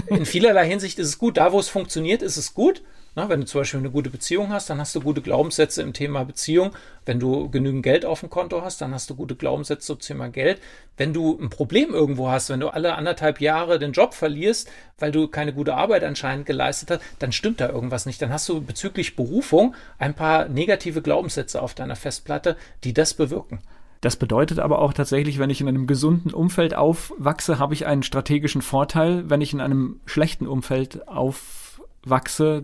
[0.07, 1.37] In vielerlei Hinsicht ist es gut.
[1.37, 2.83] Da, wo es funktioniert, ist es gut.
[3.17, 5.91] Na, wenn du zum Beispiel eine gute Beziehung hast, dann hast du gute Glaubenssätze im
[5.91, 6.69] Thema Beziehung.
[7.03, 10.29] Wenn du genügend Geld auf dem Konto hast, dann hast du gute Glaubenssätze zum Thema
[10.29, 10.61] Geld.
[10.97, 15.11] Wenn du ein Problem irgendwo hast, wenn du alle anderthalb Jahre den Job verlierst, weil
[15.11, 18.21] du keine gute Arbeit anscheinend geleistet hast, dann stimmt da irgendwas nicht.
[18.21, 23.61] Dann hast du bezüglich Berufung ein paar negative Glaubenssätze auf deiner Festplatte, die das bewirken.
[24.01, 28.03] Das bedeutet aber auch tatsächlich, wenn ich in einem gesunden Umfeld aufwachse, habe ich einen
[28.03, 29.27] strategischen Vorteil.
[29.27, 31.66] Wenn ich in einem schlechten Umfeld aufwachse,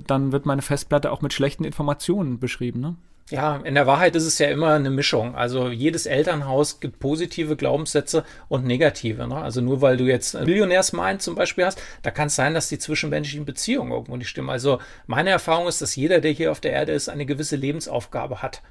[0.08, 2.80] dann wird meine Festplatte auch mit schlechten Informationen beschrieben.
[2.80, 2.96] Ne?
[3.30, 5.36] Ja, in der Wahrheit ist es ja immer eine Mischung.
[5.36, 9.28] Also jedes Elternhaus gibt positive Glaubenssätze und negative.
[9.28, 9.38] Ne?
[9.38, 12.80] Also nur weil du jetzt Millionärsmind zum Beispiel hast, da kann es sein, dass die
[12.80, 14.50] zwischenmenschlichen Beziehungen irgendwo nicht stimmen.
[14.50, 18.42] Also meine Erfahrung ist, dass jeder, der hier auf der Erde ist, eine gewisse Lebensaufgabe
[18.42, 18.62] hat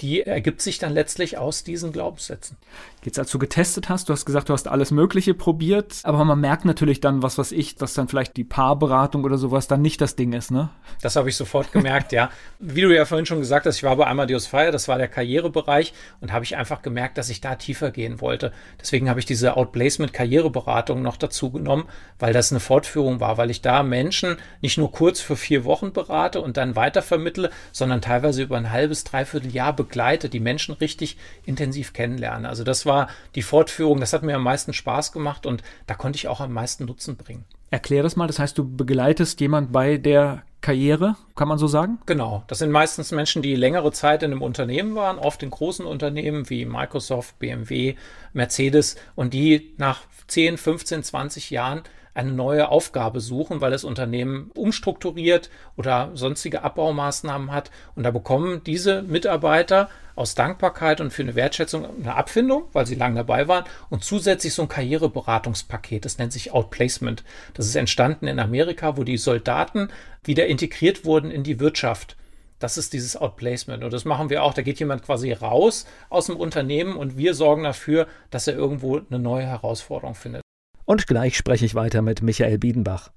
[0.00, 2.56] die ergibt sich dann letztlich aus diesen Glaubenssätzen.
[3.04, 6.40] Jetzt als du getestet hast, du hast gesagt, du hast alles Mögliche probiert, aber man
[6.40, 10.00] merkt natürlich dann, was weiß ich, dass dann vielleicht die Paarberatung oder sowas dann nicht
[10.00, 10.70] das Ding ist, ne?
[11.02, 12.30] Das habe ich sofort gemerkt, ja.
[12.58, 15.08] Wie du ja vorhin schon gesagt hast, ich war bei Amadeus Fire, das war der
[15.08, 18.52] Karrierebereich und habe ich einfach gemerkt, dass ich da tiefer gehen wollte.
[18.80, 21.84] Deswegen habe ich diese Outplacement Karriereberatung noch dazu genommen,
[22.18, 25.92] weil das eine Fortführung war, weil ich da Menschen nicht nur kurz für vier Wochen
[25.92, 31.16] berate und dann weitervermittle, sondern teilweise über ein halbes, dreiviertel Jahr begleite, die Menschen richtig
[31.44, 32.48] intensiv kennenlerne.
[32.48, 36.16] Also das war die Fortführung, das hat mir am meisten Spaß gemacht und da konnte
[36.16, 37.44] ich auch am meisten Nutzen bringen.
[37.70, 41.98] Erklär das mal, das heißt, du begleitest jemand bei der Karriere, kann man so sagen?
[42.06, 45.84] Genau, das sind meistens Menschen, die längere Zeit in einem Unternehmen waren, oft in großen
[45.84, 47.96] Unternehmen wie Microsoft, BMW,
[48.32, 51.82] Mercedes und die nach 10, 15, 20 Jahren
[52.14, 57.70] eine neue Aufgabe suchen, weil das Unternehmen umstrukturiert oder sonstige Abbaumaßnahmen hat.
[57.96, 62.94] Und da bekommen diese Mitarbeiter aus Dankbarkeit und für eine Wertschätzung eine Abfindung, weil sie
[62.94, 66.04] lange dabei waren und zusätzlich so ein Karriereberatungspaket.
[66.04, 67.24] Das nennt sich Outplacement.
[67.54, 69.88] Das ist entstanden in Amerika, wo die Soldaten
[70.22, 72.16] wieder integriert wurden in die Wirtschaft.
[72.60, 73.82] Das ist dieses Outplacement.
[73.82, 74.54] Und das machen wir auch.
[74.54, 78.98] Da geht jemand quasi raus aus dem Unternehmen und wir sorgen dafür, dass er irgendwo
[78.98, 80.43] eine neue Herausforderung findet.
[80.84, 83.10] Und gleich spreche ich weiter mit Michael Biedenbach.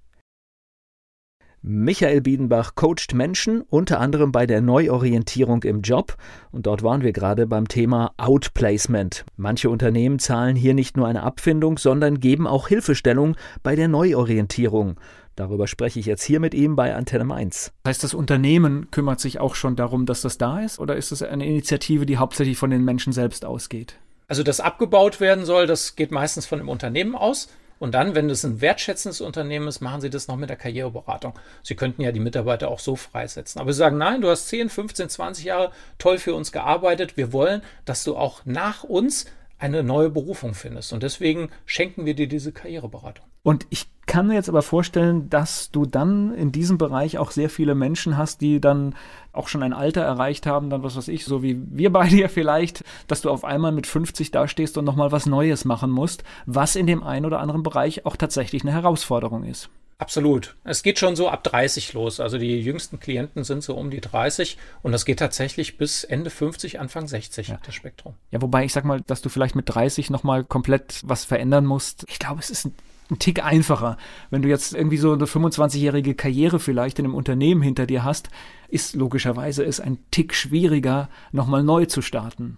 [1.62, 6.16] Michael Biedenbach coacht Menschen unter anderem bei der Neuorientierung im Job
[6.52, 9.26] und dort waren wir gerade beim Thema Outplacement.
[9.36, 14.98] Manche Unternehmen zahlen hier nicht nur eine Abfindung, sondern geben auch Hilfestellung bei der Neuorientierung.
[15.36, 17.74] Darüber spreche ich jetzt hier mit ihm bei Antenne Mainz.
[17.86, 21.22] Heißt das Unternehmen kümmert sich auch schon darum, dass das da ist oder ist es
[21.22, 23.98] eine Initiative, die hauptsächlich von den Menschen selbst ausgeht?
[24.28, 27.48] Also das abgebaut werden soll, das geht meistens von dem Unternehmen aus.
[27.80, 31.34] Und dann, wenn es ein wertschätzendes Unternehmen ist, machen Sie das noch mit der Karriereberatung.
[31.62, 33.62] Sie könnten ja die Mitarbeiter auch so freisetzen.
[33.62, 37.18] Aber Sie sagen, nein, du hast 10, 15, 20 Jahre toll für uns gearbeitet.
[37.18, 39.28] Wir wollen, dass du auch nach uns
[39.60, 40.92] eine neue Berufung findest.
[40.92, 43.26] Und deswegen schenken wir dir diese Karriereberatung.
[43.44, 47.50] Und ich kann mir jetzt aber vorstellen, dass du dann in diesem Bereich auch sehr
[47.50, 48.96] viele Menschen hast, die dann
[49.38, 52.28] auch schon ein Alter erreicht haben, dann was weiß ich, so wie wir beide ja
[52.28, 56.76] vielleicht, dass du auf einmal mit 50 dastehst und nochmal was Neues machen musst, was
[56.76, 59.70] in dem einen oder anderen Bereich auch tatsächlich eine Herausforderung ist.
[60.00, 60.56] Absolut.
[60.64, 62.20] Es geht schon so ab 30 los.
[62.20, 66.30] Also die jüngsten Klienten sind so um die 30 und das geht tatsächlich bis Ende
[66.30, 67.60] 50, Anfang 60, ja.
[67.66, 68.14] das Spektrum.
[68.30, 72.06] Ja, wobei ich sag mal, dass du vielleicht mit 30 nochmal komplett was verändern musst.
[72.10, 72.76] Ich glaube, es ist ein
[73.10, 73.98] ein Tick einfacher.
[74.30, 78.30] Wenn du jetzt irgendwie so eine 25-jährige Karriere vielleicht in einem Unternehmen hinter dir hast,
[78.70, 82.58] ist logischerweise es ein Tick schwieriger, nochmal neu zu starten.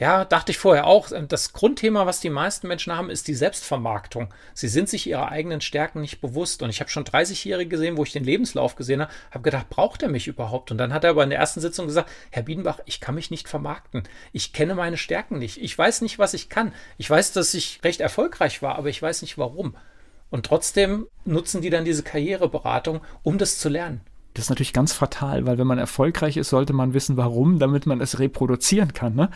[0.00, 1.10] Ja, dachte ich vorher auch.
[1.28, 4.32] Das Grundthema, was die meisten Menschen haben, ist die Selbstvermarktung.
[4.54, 6.62] Sie sind sich ihrer eigenen Stärken nicht bewusst.
[6.62, 10.02] Und ich habe schon 30-Jährige gesehen, wo ich den Lebenslauf gesehen habe, habe gedacht, braucht
[10.02, 10.70] er mich überhaupt?
[10.70, 13.30] Und dann hat er aber in der ersten Sitzung gesagt, Herr Biedenbach, ich kann mich
[13.30, 14.04] nicht vermarkten.
[14.32, 15.60] Ich kenne meine Stärken nicht.
[15.62, 16.72] Ich weiß nicht, was ich kann.
[16.96, 19.76] Ich weiß, dass ich recht erfolgreich war, aber ich weiß nicht warum.
[20.30, 24.00] Und trotzdem nutzen die dann diese Karriereberatung, um das zu lernen.
[24.34, 27.86] Das ist natürlich ganz fatal, weil wenn man erfolgreich ist, sollte man wissen, warum, damit
[27.86, 29.16] man es reproduzieren kann.
[29.16, 29.28] Ne?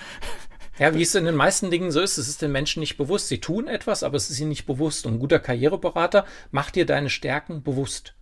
[0.79, 3.29] Ja, wie es in den meisten Dingen so ist, es ist den Menschen nicht bewusst.
[3.29, 5.07] Sie tun etwas, aber es ist ihnen nicht bewusst.
[5.07, 8.15] Und ein guter Karriereberater macht dir deine Stärken bewusst.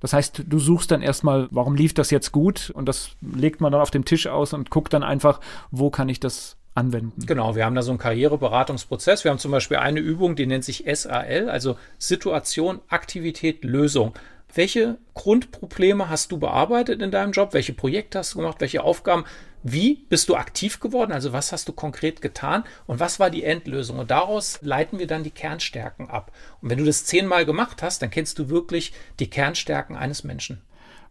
[0.00, 2.70] Das heißt, du suchst dann erstmal, warum lief das jetzt gut?
[2.70, 5.40] Und das legt man dann auf dem Tisch aus und guckt dann einfach,
[5.72, 7.26] wo kann ich das anwenden.
[7.26, 9.24] Genau, wir haben da so einen Karriereberatungsprozess.
[9.24, 14.14] Wir haben zum Beispiel eine Übung, die nennt sich SAL, also Situation, Aktivität, Lösung.
[14.54, 17.52] Welche Grundprobleme hast du bearbeitet in deinem Job?
[17.52, 18.60] Welche Projekte hast du gemacht?
[18.60, 19.24] Welche Aufgaben?
[19.62, 21.12] Wie bist du aktiv geworden?
[21.12, 22.64] Also was hast du konkret getan?
[22.86, 23.98] Und was war die Endlösung?
[23.98, 26.32] Und daraus leiten wir dann die Kernstärken ab.
[26.60, 30.62] Und wenn du das zehnmal gemacht hast, dann kennst du wirklich die Kernstärken eines Menschen.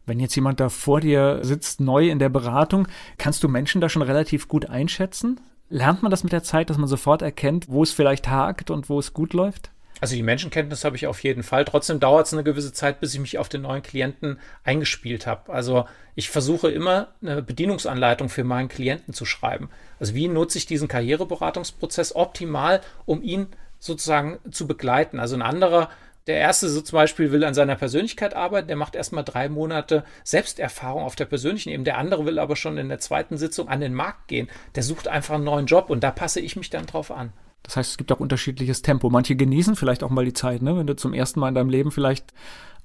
[0.06, 3.90] Wenn jetzt jemand da vor dir sitzt, neu in der Beratung, kannst du Menschen da
[3.90, 5.42] schon relativ gut einschätzen?
[5.70, 8.88] Lernt man das mit der Zeit, dass man sofort erkennt, wo es vielleicht hakt und
[8.88, 9.72] wo es gut läuft?
[10.00, 11.66] Also die Menschenkenntnis habe ich auf jeden Fall.
[11.66, 15.52] Trotzdem dauert es eine gewisse Zeit, bis ich mich auf den neuen Klienten eingespielt habe.
[15.52, 19.70] Also ich versuche immer eine Bedienungsanleitung für meinen Klienten zu schreiben.
[20.00, 23.48] Also wie nutze ich diesen Karriereberatungsprozess optimal, um ihn
[23.80, 25.20] sozusagen zu begleiten.
[25.20, 25.90] Also ein anderer
[26.28, 30.04] der erste so zum Beispiel will an seiner Persönlichkeit arbeiten, der macht erstmal drei Monate
[30.26, 31.86] Selbsterfahrung auf der persönlichen Ebene.
[31.86, 34.50] Der andere will aber schon in der zweiten Sitzung an den Markt gehen.
[34.76, 37.32] Der sucht einfach einen neuen Job und da passe ich mich dann drauf an.
[37.68, 39.10] Das heißt, es gibt auch unterschiedliches Tempo.
[39.10, 40.78] Manche genießen vielleicht auch mal die Zeit, ne?
[40.78, 42.34] Wenn du zum ersten Mal in deinem Leben vielleicht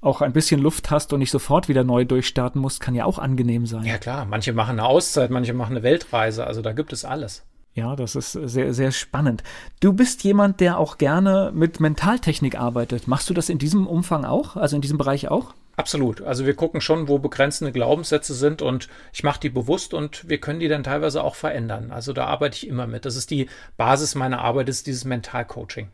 [0.01, 3.21] auch ein bisschen Luft hast und nicht sofort wieder neu durchstarten musst, kann ja auch
[3.21, 3.85] angenehm sein.
[3.85, 7.45] Ja klar, manche machen eine Auszeit, manche machen eine Weltreise, also da gibt es alles.
[7.74, 9.42] Ja, das ist sehr, sehr spannend.
[9.80, 13.08] Du bist jemand, der auch gerne mit Mentaltechnik arbeitet.
[13.08, 15.54] Machst du das in diesem Umfang auch, also in diesem Bereich auch?
[15.76, 16.20] Absolut.
[16.20, 20.38] Also wir gucken schon, wo begrenzende Glaubenssätze sind und ich mache die bewusst und wir
[20.38, 21.92] können die dann teilweise auch verändern.
[21.92, 23.06] Also da arbeite ich immer mit.
[23.06, 25.88] Das ist die Basis meiner Arbeit, ist dieses Mentalcoaching.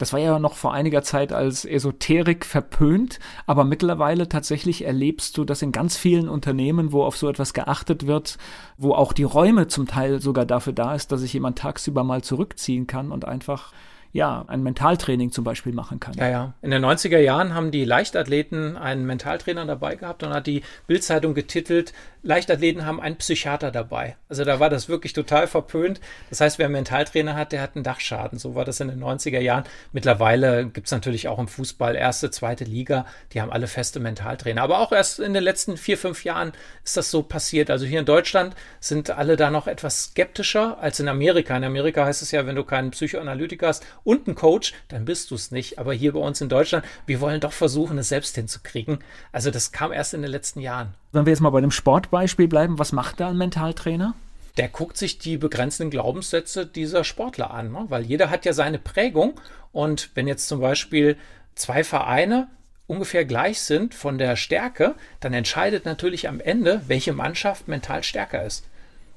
[0.00, 5.44] Das war ja noch vor einiger Zeit als Esoterik verpönt, aber mittlerweile tatsächlich erlebst du
[5.44, 8.38] das in ganz vielen Unternehmen, wo auf so etwas geachtet wird,
[8.78, 12.22] wo auch die Räume zum Teil sogar dafür da ist, dass sich jemand tagsüber mal
[12.22, 13.74] zurückziehen kann und einfach
[14.12, 16.14] ja, ein Mentaltraining zum Beispiel machen kann.
[16.14, 16.54] Ja, ja.
[16.62, 21.34] In den 90er Jahren haben die Leichtathleten einen Mentaltrainer dabei gehabt und hat die Bildzeitung
[21.34, 21.92] getitelt,
[22.22, 24.16] Leichtathleten haben einen Psychiater dabei.
[24.28, 26.00] Also da war das wirklich total verpönt.
[26.28, 28.38] Das heißt, wer einen Mentaltrainer hat, der hat einen Dachschaden.
[28.38, 29.64] So war das in den 90er Jahren.
[29.92, 33.06] Mittlerweile gibt es natürlich auch im Fußball erste, zweite Liga.
[33.32, 34.60] Die haben alle feste Mentaltrainer.
[34.60, 36.52] Aber auch erst in den letzten vier, fünf Jahren
[36.84, 37.70] ist das so passiert.
[37.70, 41.56] Also hier in Deutschland sind alle da noch etwas skeptischer als in Amerika.
[41.56, 45.30] In Amerika heißt es ja, wenn du keinen Psychoanalytiker hast und einen Coach, dann bist
[45.30, 45.78] du es nicht.
[45.78, 48.98] Aber hier bei uns in Deutschland, wir wollen doch versuchen, es selbst hinzukriegen.
[49.32, 50.94] Also das kam erst in den letzten Jahren.
[51.12, 54.14] Wenn wir jetzt mal bei dem Sportbeispiel bleiben, was macht da ein Mentaltrainer?
[54.56, 57.86] Der guckt sich die begrenzenden Glaubenssätze dieser Sportler an, ne?
[57.88, 59.40] weil jeder hat ja seine Prägung.
[59.72, 61.16] Und wenn jetzt zum Beispiel
[61.54, 62.48] zwei Vereine
[62.86, 68.44] ungefähr gleich sind von der Stärke, dann entscheidet natürlich am Ende, welche Mannschaft mental stärker
[68.44, 68.66] ist.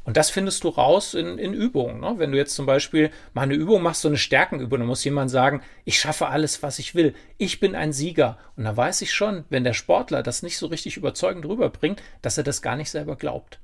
[0.06, 2.02] Und das findest du raus in, in Übungen.
[2.02, 2.16] Ne?
[2.18, 5.32] Wenn du jetzt zum Beispiel mal eine Übung machst, so eine Stärkenübung, dann muss jemand
[5.32, 7.14] sagen, ich schaffe alles, was ich will.
[7.38, 8.38] Ich bin ein Sieger.
[8.58, 12.38] Und da weiß ich schon, wenn der Sportler das nicht so richtig überzeugend rüberbringt, dass
[12.38, 13.60] er das gar nicht selber glaubt.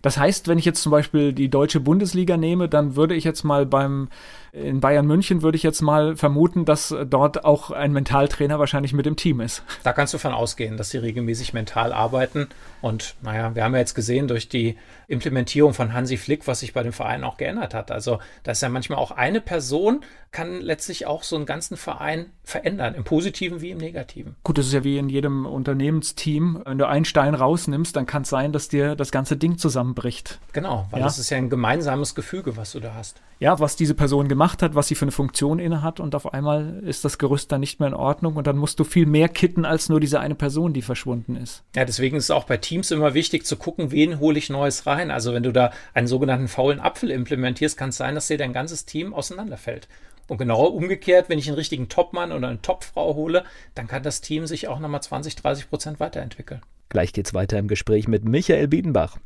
[0.00, 3.44] Das heißt, wenn ich jetzt zum Beispiel die deutsche Bundesliga nehme, dann würde ich jetzt
[3.44, 4.08] mal beim
[4.52, 9.06] in Bayern München würde ich jetzt mal vermuten, dass dort auch ein Mentaltrainer wahrscheinlich mit
[9.06, 9.64] im Team ist.
[9.82, 12.48] Da kannst du von ausgehen, dass sie regelmäßig mental arbeiten.
[12.82, 14.76] Und naja, wir haben ja jetzt gesehen durch die
[15.08, 17.90] Implementierung von Hansi Flick, was sich bei dem Verein auch geändert hat.
[17.90, 22.26] Also, da ist ja manchmal auch eine Person, kann letztlich auch so einen ganzen Verein
[22.42, 24.36] verändern, im Positiven wie im Negativen.
[24.42, 26.62] Gut, das ist ja wie in jedem Unternehmensteam.
[26.64, 30.40] Wenn du einen Stein rausnimmst, dann kann es sein, dass dir das ganze Ding zusammenbricht.
[30.52, 31.06] Genau, weil ja?
[31.06, 33.20] das ist ja ein gemeinsames Gefüge, was du da hast.
[33.38, 36.16] Ja, was diese Person gemacht gemacht hat, was sie für eine Funktion inne hat und
[36.16, 39.06] auf einmal ist das Gerüst dann nicht mehr in Ordnung und dann musst du viel
[39.06, 41.62] mehr kitten als nur diese eine Person, die verschwunden ist.
[41.76, 44.84] Ja, deswegen ist es auch bei Teams immer wichtig zu gucken, wen hole ich Neues
[44.84, 45.12] rein.
[45.12, 48.52] Also wenn du da einen sogenannten faulen Apfel implementierst, kann es sein, dass dir dein
[48.52, 49.86] ganzes Team auseinanderfällt.
[50.26, 53.44] Und genau umgekehrt, wenn ich einen richtigen Topmann oder eine Topfrau hole,
[53.76, 56.62] dann kann das Team sich auch nochmal 20, 30 Prozent weiterentwickeln.
[56.88, 59.18] Gleich geht's weiter im Gespräch mit Michael Biedenbach.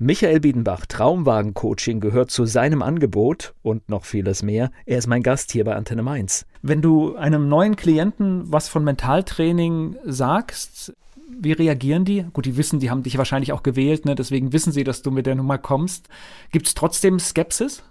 [0.00, 4.70] Michael Biedenbach, Traumwagen-Coaching gehört zu seinem Angebot und noch vieles mehr.
[4.86, 6.46] Er ist mein Gast hier bei Antenne Mainz.
[6.62, 10.94] Wenn du einem neuen Klienten was von Mentaltraining sagst,
[11.28, 12.24] wie reagieren die?
[12.32, 14.14] Gut, die wissen, die haben dich wahrscheinlich auch gewählt, ne?
[14.14, 16.08] deswegen wissen sie, dass du mit der Nummer kommst.
[16.52, 17.82] Gibt es trotzdem Skepsis?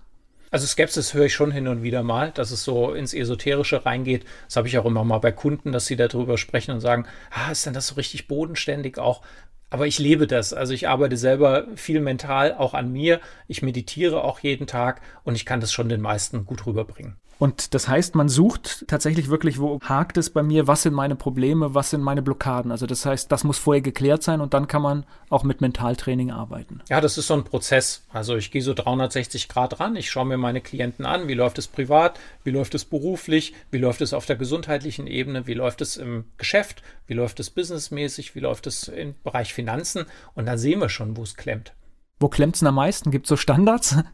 [0.50, 4.24] Also Skepsis höre ich schon hin und wieder mal, dass es so ins Esoterische reingeht.
[4.46, 7.52] Das habe ich auch immer mal bei Kunden, dass sie darüber sprechen und sagen, ah,
[7.52, 9.22] ist denn das so richtig bodenständig auch?
[9.70, 10.54] Aber ich lebe das.
[10.54, 13.20] Also ich arbeite selber viel mental auch an mir.
[13.48, 17.18] Ich meditiere auch jeden Tag und ich kann das schon den meisten gut rüberbringen.
[17.40, 21.16] Und das heißt, man sucht tatsächlich wirklich, wo hakt es bei mir, was sind meine
[21.16, 22.72] Probleme, was sind meine Blockaden.
[22.72, 26.32] Also das heißt, das muss vorher geklärt sein und dann kann man auch mit Mentaltraining
[26.32, 26.82] arbeiten.
[26.90, 28.04] Ja, das ist so ein Prozess.
[28.12, 31.60] Also ich gehe so 360 Grad ran, ich schaue mir meine Klienten an, wie läuft
[31.60, 35.82] es privat, wie läuft es beruflich, wie läuft es auf der gesundheitlichen Ebene, wie läuft
[35.82, 40.58] es im Geschäft, wie läuft es businessmäßig, wie läuft es im Bereich Finanzen und dann
[40.58, 41.74] sehen wir schon, wo es klemmt.
[42.20, 43.12] Wo klemmt es am meisten?
[43.12, 43.96] Gibt es so Standards?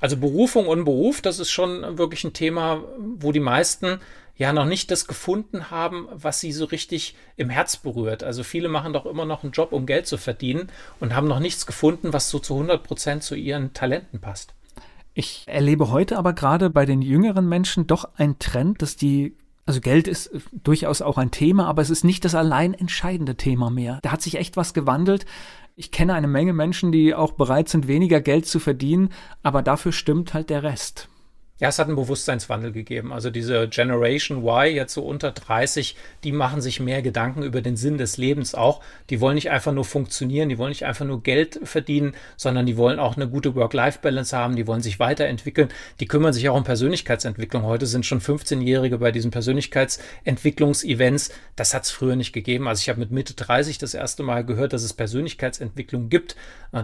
[0.00, 4.00] Also Berufung und Beruf, das ist schon wirklich ein Thema, wo die meisten
[4.36, 8.24] ja noch nicht das gefunden haben, was sie so richtig im Herz berührt.
[8.24, 11.38] Also viele machen doch immer noch einen Job, um Geld zu verdienen und haben noch
[11.38, 14.54] nichts gefunden, was so zu 100 Prozent zu ihren Talenten passt.
[15.14, 19.80] Ich erlebe heute aber gerade bei den jüngeren Menschen doch einen Trend, dass die also
[19.80, 24.00] Geld ist durchaus auch ein Thema, aber es ist nicht das allein entscheidende Thema mehr.
[24.02, 25.24] Da hat sich echt was gewandelt.
[25.76, 29.10] Ich kenne eine Menge Menschen, die auch bereit sind, weniger Geld zu verdienen,
[29.42, 31.08] aber dafür stimmt halt der Rest.
[31.60, 33.12] Ja, es hat einen Bewusstseinswandel gegeben.
[33.12, 37.76] Also diese Generation Y, jetzt so unter 30, die machen sich mehr Gedanken über den
[37.76, 38.82] Sinn des Lebens auch.
[39.10, 42.76] Die wollen nicht einfach nur funktionieren, die wollen nicht einfach nur Geld verdienen, sondern die
[42.76, 45.68] wollen auch eine gute Work-Life-Balance haben, die wollen sich weiterentwickeln,
[46.00, 47.62] die kümmern sich auch um Persönlichkeitsentwicklung.
[47.62, 51.30] Heute sind schon 15-Jährige bei diesen Persönlichkeitsentwicklungs-Events.
[51.54, 52.66] Das hat es früher nicht gegeben.
[52.66, 56.34] Also ich habe mit Mitte 30 das erste Mal gehört, dass es Persönlichkeitsentwicklung gibt.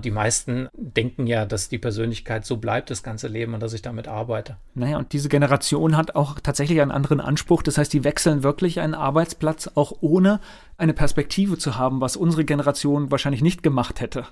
[0.05, 3.83] Die meisten denken ja, dass die Persönlichkeit so bleibt das ganze Leben und dass ich
[3.83, 4.58] damit arbeite.
[4.75, 7.63] Naja, und diese Generation hat auch tatsächlich einen anderen Anspruch.
[7.63, 10.41] Das heißt, die wechseln wirklich einen Arbeitsplatz, auch ohne
[10.77, 14.27] eine Perspektive zu haben, was unsere Generation wahrscheinlich nicht gemacht hätte.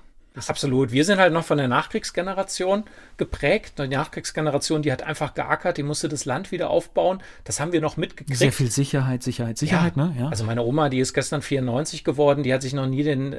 [0.47, 0.91] Absolut.
[0.91, 2.83] Wir sind halt noch von der Nachkriegsgeneration
[3.17, 3.79] geprägt.
[3.79, 7.23] Die Nachkriegsgeneration, die hat einfach geackert, die musste das Land wieder aufbauen.
[7.43, 8.37] Das haben wir noch mitgekriegt.
[8.37, 10.05] Sehr viel Sicherheit, Sicherheit, Sicherheit, ja.
[10.05, 10.15] ne?
[10.19, 10.29] Ja.
[10.29, 13.35] Also meine Oma, die ist gestern 94 geworden, die hat sich noch nie den,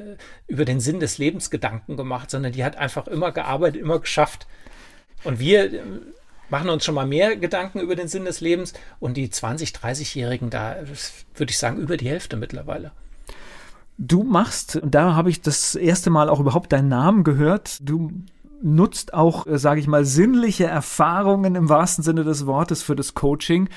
[0.48, 4.48] über den Sinn des Lebens Gedanken gemacht, sondern die hat einfach immer gearbeitet, immer geschafft.
[5.22, 5.70] Und wir
[6.51, 10.51] machen uns schon mal mehr Gedanken über den Sinn des Lebens und die 20-, 30-Jährigen,
[10.51, 10.77] da
[11.35, 12.93] würde ich sagen, über die Hälfte mittlerweile.
[13.99, 18.13] Du machst, da habe ich das erste Mal auch überhaupt deinen Namen gehört, du
[18.63, 23.15] nutzt auch, äh, sage ich mal, sinnliche Erfahrungen im wahrsten Sinne des Wortes für das
[23.15, 23.69] Coaching,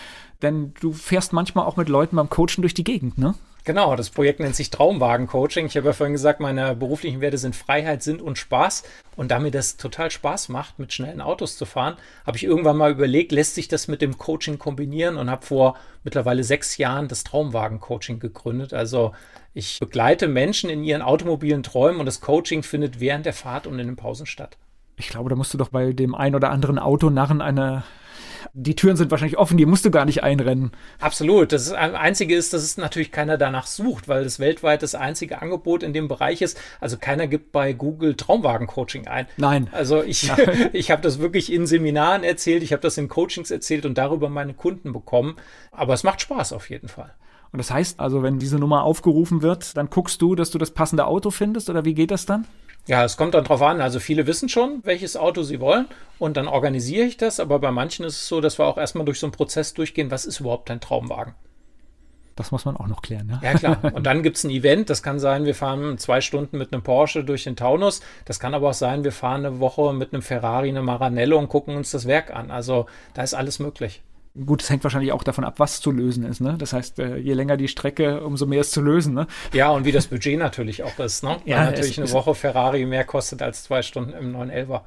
[0.42, 3.36] denn du fährst manchmal auch mit Leuten beim Coachen durch die Gegend, ne?
[3.64, 5.68] Genau, das Projekt nennt sich Traumwagen-Coaching.
[5.68, 8.84] Ich habe ja vorhin gesagt, meine beruflichen Werte sind Freiheit, Sinn und Spaß.
[9.16, 12.78] Und da mir das total Spaß macht, mit schnellen Autos zu fahren, habe ich irgendwann
[12.78, 17.08] mal überlegt, lässt sich das mit dem Coaching kombinieren und habe vor mittlerweile sechs Jahren
[17.08, 18.74] das Traumwagen-Coaching gegründet.
[18.74, 19.12] Also
[19.54, 23.78] ich begleite Menschen in ihren automobilen Träumen und das Coaching findet während der Fahrt und
[23.78, 24.58] in den Pausen statt.
[24.98, 27.84] Ich glaube, da musst du doch bei dem ein oder anderen Autonarren eine
[28.54, 30.72] die Türen sind wahrscheinlich offen, die musst du gar nicht einrennen.
[31.00, 31.52] Absolut.
[31.52, 35.84] Das Einzige ist, dass es natürlich keiner danach sucht, weil das weltweit das einzige Angebot
[35.84, 36.60] in dem Bereich ist.
[36.80, 39.28] Also keiner gibt bei Google Traumwagen-Coaching ein.
[39.38, 39.70] Nein.
[39.72, 40.32] Also ich,
[40.74, 44.30] ich habe das wirklich in Seminaren erzählt, ich habe das in Coachings erzählt und darüber
[44.30, 45.36] meine Kunden bekommen.
[45.72, 47.14] Aber es macht Spaß auf jeden Fall.
[47.52, 50.72] Und das heißt also, wenn diese Nummer aufgerufen wird, dann guckst du, dass du das
[50.72, 52.48] passende Auto findest oder wie geht das dann?
[52.88, 53.82] Ja, es kommt dann drauf an.
[53.82, 55.88] Also viele wissen schon, welches Auto sie wollen
[56.20, 57.40] und dann organisiere ich das.
[57.40, 60.12] Aber bei manchen ist es so, dass wir auch erstmal durch so einen Prozess durchgehen,
[60.12, 61.36] was ist überhaupt dein Traumwagen?
[62.36, 63.40] Das muss man auch noch klären, ne?
[63.44, 63.80] Ja, klar.
[63.94, 64.90] Und dann gibt es ein Event.
[64.90, 68.02] Das kann sein, wir fahren zwei Stunden mit einem Porsche durch den Taunus.
[68.26, 71.50] Das kann aber auch sein, wir fahren eine Woche mit einem Ferrari, einem Maranello und
[71.50, 72.50] gucken uns das Werk an.
[72.50, 74.02] Also da ist alles möglich.
[74.46, 76.40] Gut, es hängt wahrscheinlich auch davon ab, was zu lösen ist.
[76.40, 76.56] Ne?
[76.58, 79.14] Das heißt, äh, je länger die Strecke, umso mehr ist zu lösen.
[79.14, 79.28] Ne?
[79.52, 81.24] Ja, und wie das Budget natürlich auch ist.
[81.24, 81.32] Ne?
[81.32, 84.82] Weil ja, natürlich eine Woche Ferrari mehr kostet als zwei Stunden im 911er.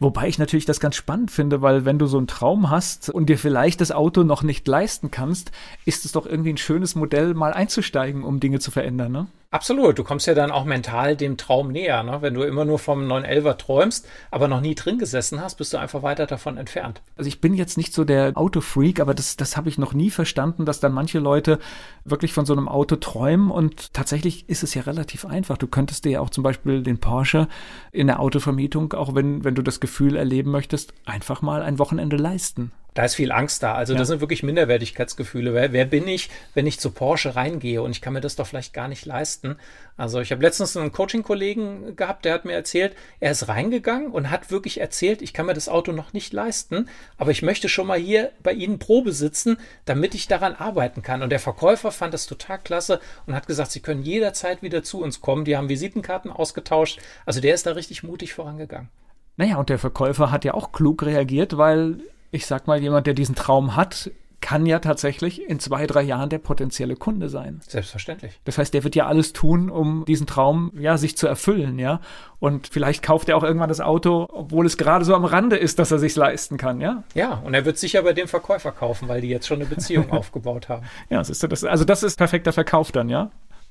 [0.00, 3.26] Wobei ich natürlich das ganz spannend finde, weil wenn du so einen Traum hast und
[3.26, 5.50] dir vielleicht das Auto noch nicht leisten kannst,
[5.86, 9.12] ist es doch irgendwie ein schönes Modell, mal einzusteigen, um Dinge zu verändern.
[9.12, 9.26] Ne?
[9.52, 12.04] Absolut, du kommst ja dann auch mental dem Traum näher.
[12.04, 12.18] Ne?
[12.22, 15.78] Wenn du immer nur vom 911er träumst, aber noch nie drin gesessen hast, bist du
[15.78, 17.02] einfach weiter davon entfernt.
[17.16, 20.10] Also ich bin jetzt nicht so der Autofreak, aber das, das habe ich noch nie
[20.10, 21.58] verstanden, dass dann manche Leute
[22.04, 25.58] wirklich von so einem Auto träumen und tatsächlich ist es ja relativ einfach.
[25.58, 27.46] Du könntest dir ja auch zum Beispiel den Porsche
[27.92, 32.16] in der Autovermietung, auch wenn, wenn du das Gefühl erleben möchtest, einfach mal ein Wochenende
[32.16, 32.72] leisten.
[32.94, 33.74] Da ist viel Angst da.
[33.74, 33.98] Also ja.
[33.98, 35.54] das sind wirklich Minderwertigkeitsgefühle.
[35.54, 38.46] Wer, wer, bin ich, wenn ich zu Porsche reingehe und ich kann mir das doch
[38.46, 39.56] vielleicht gar nicht leisten?
[39.96, 44.30] Also ich habe letztens einen Coaching-Kollegen gehabt, der hat mir erzählt, er ist reingegangen und
[44.30, 47.86] hat wirklich erzählt, ich kann mir das Auto noch nicht leisten, aber ich möchte schon
[47.86, 51.22] mal hier bei Ihnen Probe sitzen, damit ich daran arbeiten kann.
[51.22, 55.00] Und der Verkäufer fand das total klasse und hat gesagt, Sie können jederzeit wieder zu
[55.00, 55.44] uns kommen.
[55.44, 57.00] Die haben Visitenkarten ausgetauscht.
[57.26, 58.88] Also der ist da richtig mutig vorangegangen.
[59.36, 63.14] Naja, und der Verkäufer hat ja auch klug reagiert, weil ich sag mal, jemand, der
[63.14, 67.60] diesen Traum hat, kann ja tatsächlich in zwei, drei Jahren der potenzielle Kunde sein.
[67.66, 68.40] Selbstverständlich.
[68.44, 72.00] Das heißt, der wird ja alles tun, um diesen Traum ja sich zu erfüllen, ja.
[72.38, 75.78] Und vielleicht kauft er auch irgendwann das Auto, obwohl es gerade so am Rande ist,
[75.78, 77.04] dass er sich leisten kann, ja.
[77.14, 80.10] Ja, und er wird sicher bei dem Verkäufer kaufen, weil die jetzt schon eine Beziehung
[80.10, 80.86] aufgebaut haben.
[81.10, 83.30] Ja, das ist also das ist perfekter Verkauf dann, ja.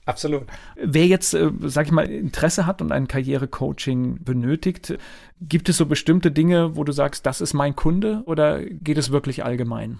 [0.09, 0.47] Absolut.
[0.75, 4.97] Wer jetzt, äh, sag ich mal, Interesse hat und ein Karrierecoaching benötigt,
[5.39, 9.11] gibt es so bestimmte Dinge, wo du sagst, das ist mein Kunde oder geht es
[9.11, 9.99] wirklich allgemein?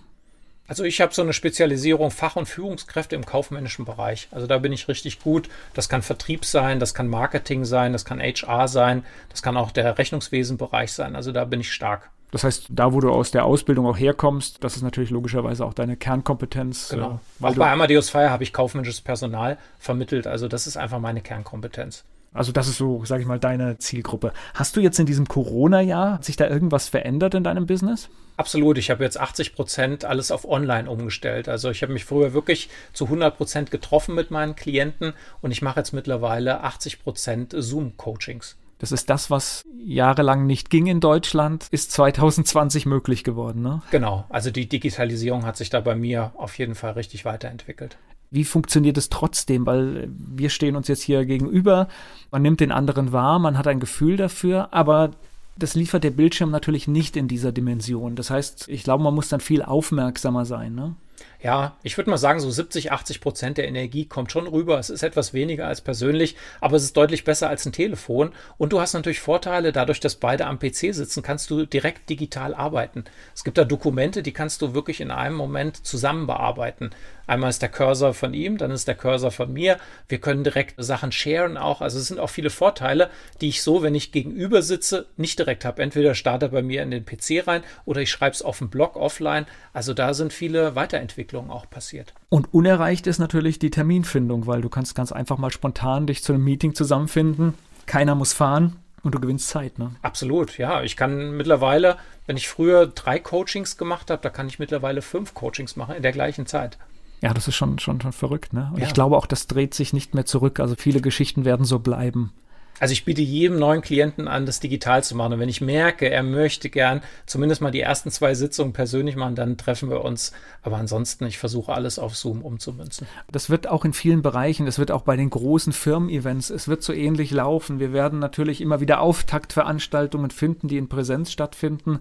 [0.68, 4.28] Also ich habe so eine Spezialisierung Fach- und Führungskräfte im kaufmännischen Bereich.
[4.32, 5.48] Also da bin ich richtig gut.
[5.76, 9.70] Das kann Vertrieb sein, das kann Marketing sein, das kann HR sein, das kann auch
[9.70, 11.16] der Rechnungswesenbereich sein.
[11.16, 12.10] Also da bin ich stark.
[12.32, 15.74] Das heißt, da, wo du aus der Ausbildung auch herkommst, das ist natürlich logischerweise auch
[15.74, 16.90] deine Kernkompetenz.
[16.90, 17.20] Genau.
[17.42, 20.28] Äh, auch bei Amadeus Fire habe ich kaufmännisches Personal vermittelt.
[20.28, 22.04] Also das ist einfach meine Kernkompetenz.
[22.32, 24.34] Also das ist so, sage ich mal, deine Zielgruppe.
[24.54, 28.10] Hast du jetzt in diesem Corona-Jahr, hat sich da irgendwas verändert in deinem Business?
[28.38, 28.78] Absolut.
[28.78, 31.50] Ich habe jetzt 80 Prozent alles auf Online umgestellt.
[31.50, 35.64] Also ich habe mich früher wirklich zu 100 Prozent getroffen mit meinen Klienten und ich
[35.64, 38.58] mache jetzt mittlerweile 80 Prozent Zoom-Coachings.
[38.80, 43.62] Das ist das, was jahrelang nicht ging in Deutschland, ist 2020 möglich geworden.
[43.62, 43.82] Ne?
[43.92, 47.98] Genau, also die Digitalisierung hat sich da bei mir auf jeden Fall richtig weiterentwickelt.
[48.32, 49.66] Wie funktioniert es trotzdem?
[49.66, 51.90] Weil wir stehen uns jetzt hier gegenüber,
[52.32, 55.12] man nimmt den anderen wahr, man hat ein Gefühl dafür, aber
[55.58, 58.16] das liefert der Bildschirm natürlich nicht in dieser Dimension.
[58.16, 60.74] Das heißt, ich glaube, man muss dann viel aufmerksamer sein.
[60.74, 60.96] Ne?
[61.42, 64.78] Ja, ich würde mal sagen, so 70, 80 Prozent der Energie kommt schon rüber.
[64.78, 68.34] Es ist etwas weniger als persönlich, aber es ist deutlich besser als ein Telefon.
[68.58, 72.54] Und du hast natürlich Vorteile, dadurch, dass beide am PC sitzen, kannst du direkt digital
[72.54, 73.06] arbeiten.
[73.34, 76.90] Es gibt da Dokumente, die kannst du wirklich in einem Moment zusammen bearbeiten.
[77.26, 79.78] Einmal ist der Cursor von ihm, dann ist der Cursor von mir.
[80.08, 81.80] Wir können direkt Sachen sharen auch.
[81.80, 85.64] Also es sind auch viele Vorteile, die ich so, wenn ich gegenüber sitze, nicht direkt
[85.64, 85.82] habe.
[85.84, 88.70] Entweder starte er bei mir in den PC rein oder ich schreibe es auf dem
[88.70, 89.46] Blog offline.
[89.74, 91.09] Also da sind viele Weiterentwicklungen
[91.50, 92.14] auch passiert.
[92.30, 96.34] Und unerreicht ist natürlich die Terminfindung, weil du kannst ganz einfach mal spontan dich zu
[96.34, 97.54] einem Meeting zusammenfinden.
[97.86, 98.78] Keiner muss fahren.
[99.02, 99.92] Und du gewinnst Zeit, ne?
[100.02, 100.84] Absolut, ja.
[100.84, 105.34] Ich kann mittlerweile, wenn ich früher drei Coachings gemacht habe, da kann ich mittlerweile fünf
[105.34, 106.78] Coachings machen in der gleichen Zeit.
[107.22, 108.70] Ja, das ist schon, schon, schon verrückt, ne?
[108.74, 108.88] Und ja.
[108.88, 110.60] ich glaube auch, das dreht sich nicht mehr zurück.
[110.60, 112.34] Also viele Geschichten werden so bleiben.
[112.80, 115.34] Also ich biete jedem neuen Klienten an, das digital zu machen.
[115.34, 119.36] Und wenn ich merke, er möchte gern zumindest mal die ersten zwei Sitzungen persönlich machen,
[119.36, 120.32] dann treffen wir uns.
[120.62, 123.08] Aber ansonsten, ich versuche alles auf Zoom umzumünzen.
[123.32, 126.84] Das wird auch in vielen Bereichen, das wird auch bei den großen Firmen-Events, es wird
[126.84, 127.80] so ähnlich laufen.
[127.80, 132.00] Wir werden natürlich immer wieder Auftaktveranstaltungen finden, die in Präsenz stattfinden.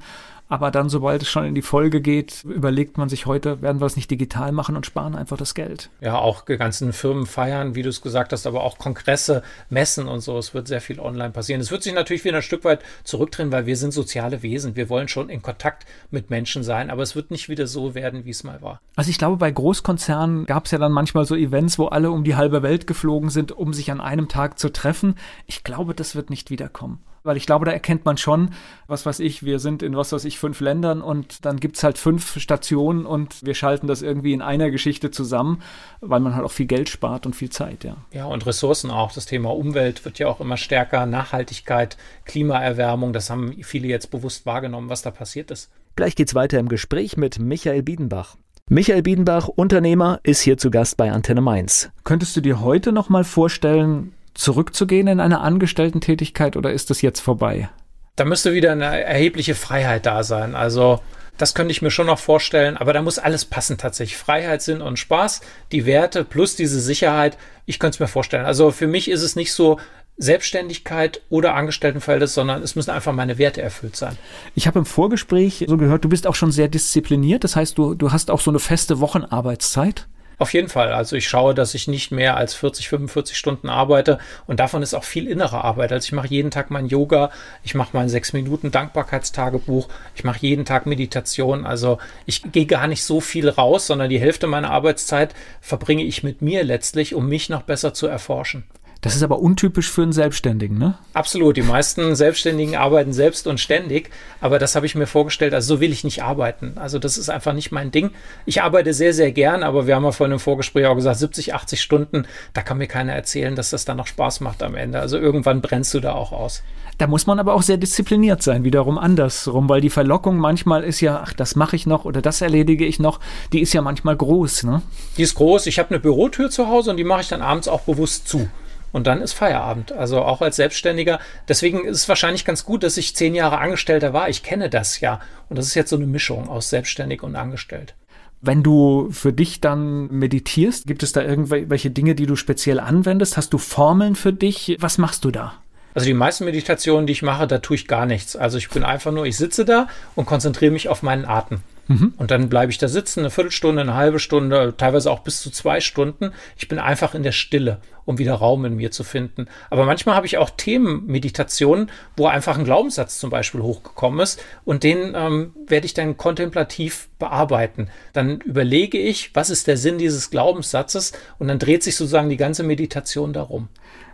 [0.48, 3.86] Aber dann, sobald es schon in die Folge geht, überlegt man sich heute, werden wir
[3.86, 5.90] es nicht digital machen und sparen einfach das Geld.
[6.00, 10.08] Ja, auch die ganzen Firmen feiern, wie du es gesagt hast, aber auch Kongresse, Messen
[10.08, 10.38] und so.
[10.38, 11.60] Es wird sehr viel online passieren.
[11.60, 14.74] Es wird sich natürlich wieder ein Stück weit zurückdrehen, weil wir sind soziale Wesen.
[14.74, 18.24] Wir wollen schon in Kontakt mit Menschen sein, aber es wird nicht wieder so werden,
[18.24, 18.80] wie es mal war.
[18.96, 22.24] Also ich glaube, bei Großkonzernen gab es ja dann manchmal so Events, wo alle um
[22.24, 25.16] die halbe Welt geflogen sind, um sich an einem Tag zu treffen.
[25.46, 28.50] Ich glaube, das wird nicht wiederkommen weil ich glaube, da erkennt man schon,
[28.86, 31.84] was weiß ich, wir sind in was weiß ich, fünf Ländern und dann gibt es
[31.84, 35.62] halt fünf Stationen und wir schalten das irgendwie in einer Geschichte zusammen,
[36.00, 37.96] weil man halt auch viel Geld spart und viel Zeit, ja.
[38.12, 39.12] Ja, und Ressourcen auch.
[39.12, 44.46] Das Thema Umwelt wird ja auch immer stärker, Nachhaltigkeit, Klimaerwärmung, das haben viele jetzt bewusst
[44.46, 45.70] wahrgenommen, was da passiert ist.
[45.96, 48.36] Gleich geht's weiter im Gespräch mit Michael Biedenbach.
[48.70, 51.90] Michael Biedenbach, Unternehmer, ist hier zu Gast bei Antenne Mainz.
[52.04, 57.20] Könntest du dir heute noch mal vorstellen, zurückzugehen in eine Angestellten-Tätigkeit oder ist das jetzt
[57.20, 57.68] vorbei?
[58.16, 60.54] Da müsste wieder eine erhebliche Freiheit da sein.
[60.54, 61.00] Also
[61.36, 64.16] das könnte ich mir schon noch vorstellen, aber da muss alles passen tatsächlich.
[64.16, 65.40] Freiheit, Sinn und Spaß,
[65.72, 67.36] die Werte plus diese Sicherheit.
[67.66, 68.46] Ich könnte es mir vorstellen.
[68.46, 69.78] Also für mich ist es nicht so
[70.16, 74.16] Selbstständigkeit oder Angestelltenverhältnis, sondern es müssen einfach meine Werte erfüllt sein.
[74.56, 77.44] Ich habe im Vorgespräch so gehört, du bist auch schon sehr diszipliniert.
[77.44, 80.08] Das heißt, du, du hast auch so eine feste Wochenarbeitszeit.
[80.40, 80.92] Auf jeden Fall.
[80.92, 84.94] Also ich schaue, dass ich nicht mehr als 40, 45 Stunden arbeite und davon ist
[84.94, 85.90] auch viel innere Arbeit.
[85.90, 87.30] Also ich mache jeden Tag mein Yoga,
[87.64, 91.66] ich mache mein sechs Minuten Dankbarkeitstagebuch, ich mache jeden Tag Meditation.
[91.66, 96.22] Also ich gehe gar nicht so viel raus, sondern die Hälfte meiner Arbeitszeit verbringe ich
[96.22, 98.62] mit mir letztlich, um mich noch besser zu erforschen.
[99.00, 100.98] Das ist aber untypisch für einen Selbstständigen, ne?
[101.14, 101.56] Absolut.
[101.56, 104.10] Die meisten Selbstständigen arbeiten selbst und ständig.
[104.40, 105.54] Aber das habe ich mir vorgestellt.
[105.54, 106.72] Also so will ich nicht arbeiten.
[106.76, 108.10] Also das ist einfach nicht mein Ding.
[108.44, 109.62] Ich arbeite sehr, sehr gern.
[109.62, 112.26] Aber wir haben ja vorhin im Vorgespräch auch gesagt, 70, 80 Stunden.
[112.54, 114.98] Da kann mir keiner erzählen, dass das dann noch Spaß macht am Ende.
[114.98, 116.64] Also irgendwann brennst du da auch aus.
[116.98, 121.00] Da muss man aber auch sehr diszipliniert sein, wiederum andersrum, weil die Verlockung manchmal ist
[121.00, 123.20] ja, ach, das mache ich noch oder das erledige ich noch,
[123.52, 124.82] die ist ja manchmal groß, ne?
[125.16, 125.68] Die ist groß.
[125.68, 128.48] Ich habe eine Bürotür zu Hause und die mache ich dann abends auch bewusst zu
[128.92, 129.92] und dann ist Feierabend.
[129.92, 131.18] Also auch als Selbstständiger.
[131.48, 134.28] Deswegen ist es wahrscheinlich ganz gut, dass ich zehn Jahre Angestellter war.
[134.28, 135.20] Ich kenne das ja.
[135.48, 137.94] Und das ist jetzt so eine Mischung aus selbstständig und angestellt.
[138.40, 143.36] Wenn du für dich dann meditierst, gibt es da irgendwelche Dinge, die du speziell anwendest?
[143.36, 144.76] Hast du Formeln für dich?
[144.78, 145.54] Was machst du da?
[145.94, 148.36] Also die meisten Meditationen, die ich mache, da tue ich gar nichts.
[148.36, 151.62] Also ich bin einfach nur, ich sitze da und konzentriere mich auf meinen Atem.
[151.88, 152.12] Mhm.
[152.16, 155.50] Und dann bleibe ich da sitzen, eine Viertelstunde, eine halbe Stunde, teilweise auch bis zu
[155.50, 156.32] zwei Stunden.
[156.56, 159.46] Ich bin einfach in der Stille, um wieder Raum in mir zu finden.
[159.70, 164.84] Aber manchmal habe ich auch Themenmeditationen, wo einfach ein Glaubenssatz zum Beispiel hochgekommen ist und
[164.84, 167.88] den ähm, werde ich dann kontemplativ bearbeiten.
[168.12, 172.36] Dann überlege ich, was ist der Sinn dieses Glaubenssatzes und dann dreht sich sozusagen die
[172.36, 173.68] ganze Meditation darum.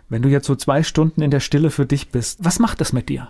[0.07, 2.93] Wenn du jetzt so zwei Stunden in der Stille für dich bist, was macht das
[2.93, 3.27] mit dir?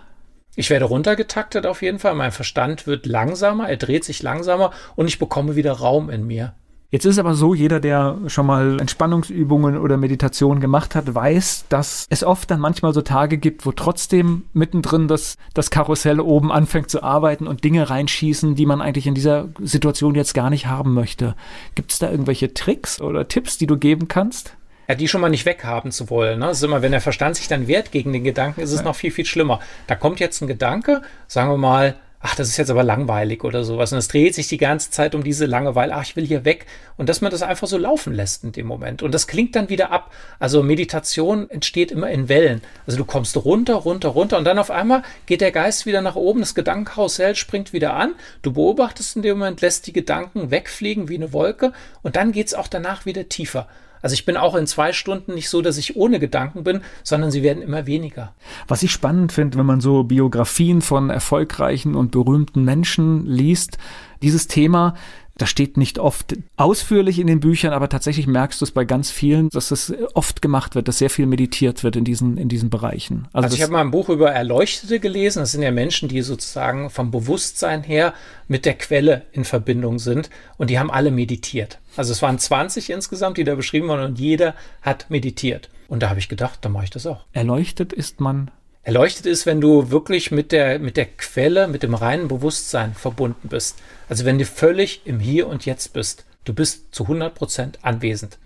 [0.58, 2.14] Ich werde runtergetaktet auf jeden Fall.
[2.14, 6.54] Mein Verstand wird langsamer, er dreht sich langsamer und ich bekomme wieder Raum in mir.
[6.90, 12.06] Jetzt ist aber so, jeder, der schon mal Entspannungsübungen oder Meditation gemacht hat, weiß, dass
[12.08, 16.88] es oft dann manchmal so Tage gibt, wo trotzdem mittendrin das, das Karussell oben anfängt
[16.88, 20.94] zu arbeiten und Dinge reinschießen, die man eigentlich in dieser Situation jetzt gar nicht haben
[20.94, 21.34] möchte.
[21.74, 24.56] Gibt es da irgendwelche Tricks oder Tipps, die du geben kannst?
[24.88, 26.38] Ja, die schon mal nicht weghaben zu wollen.
[26.38, 26.46] Ne?
[26.46, 28.84] Das ist immer, wenn der Verstand sich dann wehrt gegen den Gedanken, ist es ja.
[28.84, 29.60] noch viel, viel schlimmer.
[29.86, 33.62] Da kommt jetzt ein Gedanke, sagen wir mal, ach, das ist jetzt aber langweilig oder
[33.62, 33.92] sowas.
[33.92, 36.66] Und es dreht sich die ganze Zeit um diese Langeweile, ach, ich will hier weg.
[36.96, 39.02] Und dass man das einfach so laufen lässt in dem Moment.
[39.02, 40.12] Und das klingt dann wieder ab.
[40.38, 42.62] Also Meditation entsteht immer in Wellen.
[42.86, 46.16] Also du kommst runter, runter, runter und dann auf einmal geht der Geist wieder nach
[46.16, 48.14] oben, das Gedankenkarussell springt wieder an.
[48.42, 51.72] Du beobachtest in dem Moment, lässt die Gedanken wegfliegen wie eine Wolke
[52.02, 53.68] und dann geht es auch danach wieder tiefer.
[54.02, 57.30] Also ich bin auch in zwei Stunden nicht so, dass ich ohne Gedanken bin, sondern
[57.30, 58.34] sie werden immer weniger.
[58.68, 63.78] Was ich spannend finde, wenn man so Biografien von erfolgreichen und berühmten Menschen liest,
[64.22, 64.94] dieses Thema
[65.38, 69.10] das steht nicht oft ausführlich in den Büchern, aber tatsächlich merkst du es bei ganz
[69.10, 72.70] vielen, dass es oft gemacht wird, dass sehr viel meditiert wird in diesen, in diesen
[72.70, 73.28] Bereichen.
[73.32, 75.40] Also, also ich habe mal ein Buch über Erleuchtete gelesen.
[75.40, 78.14] Das sind ja Menschen, die sozusagen vom Bewusstsein her
[78.48, 81.78] mit der Quelle in Verbindung sind und die haben alle meditiert.
[81.96, 85.68] Also es waren 20 insgesamt, die da beschrieben wurden und jeder hat meditiert.
[85.88, 87.24] Und da habe ich gedacht, da mache ich das auch.
[87.32, 88.50] Erleuchtet ist man
[88.86, 93.48] Erleuchtet ist, wenn du wirklich mit der, mit der Quelle, mit dem reinen Bewusstsein verbunden
[93.48, 93.80] bist.
[94.08, 96.24] Also wenn du völlig im Hier und Jetzt bist.
[96.44, 98.38] Du bist zu 100 Prozent anwesend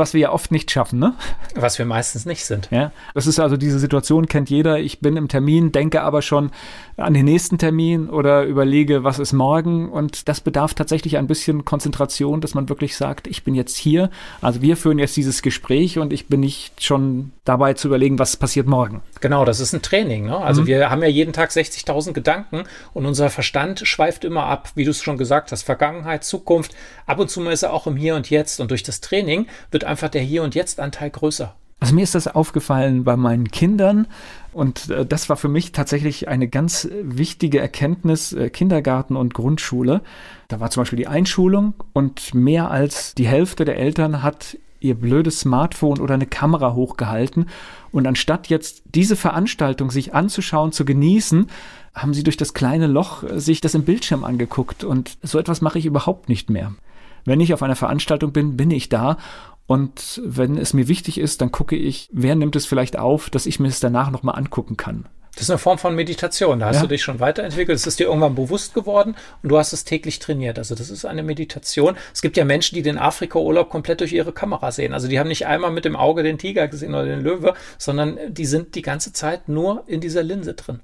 [0.00, 1.14] was wir ja oft nicht schaffen, ne?
[1.54, 2.68] Was wir meistens nicht sind.
[2.72, 4.80] Ja, das ist also diese Situation kennt jeder.
[4.80, 6.50] Ich bin im Termin, denke aber schon
[6.96, 11.64] an den nächsten Termin oder überlege, was ist morgen und das bedarf tatsächlich ein bisschen
[11.64, 14.10] Konzentration, dass man wirklich sagt, ich bin jetzt hier.
[14.40, 18.36] Also wir führen jetzt dieses Gespräch und ich bin nicht schon dabei zu überlegen, was
[18.36, 19.02] passiert morgen.
[19.20, 20.26] Genau, das ist ein Training.
[20.26, 20.36] Ne?
[20.36, 20.66] Also mhm.
[20.66, 24.90] wir haben ja jeden Tag 60.000 Gedanken und unser Verstand schweift immer ab, wie du
[24.90, 26.74] es schon gesagt hast, Vergangenheit, Zukunft.
[27.06, 29.46] Ab und zu mal ist er auch im Hier und Jetzt und durch das Training
[29.70, 31.54] wird einfach der Hier- und Jetzt-Anteil größer.
[31.80, 34.06] Also mir ist das aufgefallen bei meinen Kindern
[34.52, 40.02] und äh, das war für mich tatsächlich eine ganz wichtige Erkenntnis äh, Kindergarten und Grundschule.
[40.48, 44.94] Da war zum Beispiel die Einschulung und mehr als die Hälfte der Eltern hat ihr
[44.94, 47.46] blödes Smartphone oder eine Kamera hochgehalten
[47.92, 51.46] und anstatt jetzt diese Veranstaltung sich anzuschauen, zu genießen,
[51.94, 55.62] haben sie durch das kleine Loch äh, sich das im Bildschirm angeguckt und so etwas
[55.62, 56.74] mache ich überhaupt nicht mehr.
[57.24, 59.18] Wenn ich auf einer Veranstaltung bin, bin ich da
[59.70, 63.46] und wenn es mir wichtig ist, dann gucke ich, wer nimmt es vielleicht auf, dass
[63.46, 65.08] ich mir es danach nochmal angucken kann.
[65.36, 66.58] Das ist eine Form von Meditation.
[66.58, 66.82] Da hast ja.
[66.82, 67.78] du dich schon weiterentwickelt.
[67.78, 69.14] Es ist dir irgendwann bewusst geworden
[69.44, 70.58] und du hast es täglich trainiert.
[70.58, 71.94] Also das ist eine Meditation.
[72.12, 74.92] Es gibt ja Menschen, die den Afrika-Urlaub komplett durch ihre Kamera sehen.
[74.92, 78.18] Also die haben nicht einmal mit dem Auge den Tiger gesehen oder den Löwe, sondern
[78.28, 80.80] die sind die ganze Zeit nur in dieser Linse drin.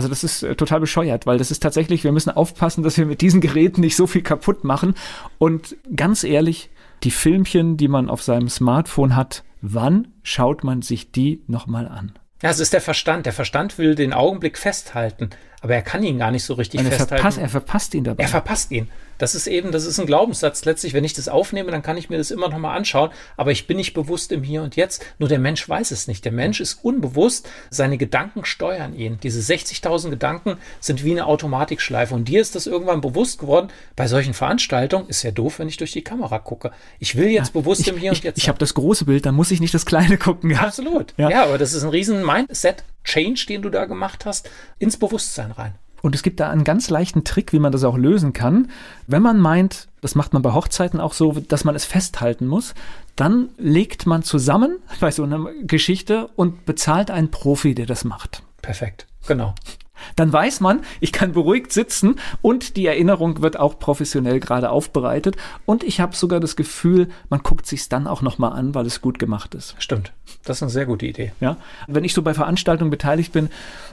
[0.00, 3.04] Also das ist äh, total bescheuert, weil das ist tatsächlich, wir müssen aufpassen, dass wir
[3.04, 4.94] mit diesen Geräten nicht so viel kaputt machen.
[5.36, 6.70] Und ganz ehrlich,
[7.02, 12.14] die Filmchen, die man auf seinem Smartphone hat, wann schaut man sich die nochmal an?
[12.42, 13.26] Ja, es ist der Verstand.
[13.26, 15.28] Der Verstand will den Augenblick festhalten,
[15.60, 17.16] aber er kann ihn gar nicht so richtig er festhalten.
[17.16, 18.22] Verpasst, er verpasst ihn dabei.
[18.22, 18.88] Er verpasst ihn.
[19.20, 20.64] Das ist eben, das ist ein Glaubenssatz.
[20.64, 23.10] Letztlich, wenn ich das aufnehme, dann kann ich mir das immer noch mal anschauen.
[23.36, 25.04] Aber ich bin nicht bewusst im Hier und Jetzt.
[25.18, 26.24] Nur der Mensch weiß es nicht.
[26.24, 27.46] Der Mensch ist unbewusst.
[27.68, 29.18] Seine Gedanken steuern ihn.
[29.22, 32.14] Diese 60.000 Gedanken sind wie eine Automatikschleife.
[32.14, 33.68] Und dir ist das irgendwann bewusst geworden.
[33.94, 36.72] Bei solchen Veranstaltungen ist ja doof, wenn ich durch die Kamera gucke.
[36.98, 38.38] Ich will jetzt ja, bewusst ich, im Hier ich, und Jetzt.
[38.38, 40.50] Ich habe das große Bild, dann muss ich nicht das kleine gucken.
[40.50, 40.60] Ja?
[40.60, 41.12] Absolut.
[41.18, 41.28] Ja.
[41.28, 44.48] ja, aber das ist ein riesen Mindset-Change, den du da gemacht hast,
[44.78, 45.74] ins Bewusstsein rein.
[46.02, 48.70] Und es gibt da einen ganz leichten Trick, wie man das auch lösen kann.
[49.06, 52.74] Wenn man meint, das macht man bei Hochzeiten auch so, dass man es festhalten muss,
[53.16, 58.42] dann legt man zusammen bei so einer Geschichte und bezahlt einen Profi, der das macht.
[58.62, 59.54] Perfekt, genau.
[60.16, 65.36] Dann weiß man, ich kann beruhigt sitzen und die Erinnerung wird auch professionell gerade aufbereitet.
[65.66, 69.00] Und ich habe sogar das Gefühl, man guckt sich dann auch nochmal an, weil es
[69.00, 69.74] gut gemacht ist.
[69.78, 70.12] Stimmt.
[70.44, 71.32] Das ist eine sehr gute Idee.
[71.40, 71.56] Ja.
[71.86, 73.48] Wenn ich so bei Veranstaltungen beteiligt bin,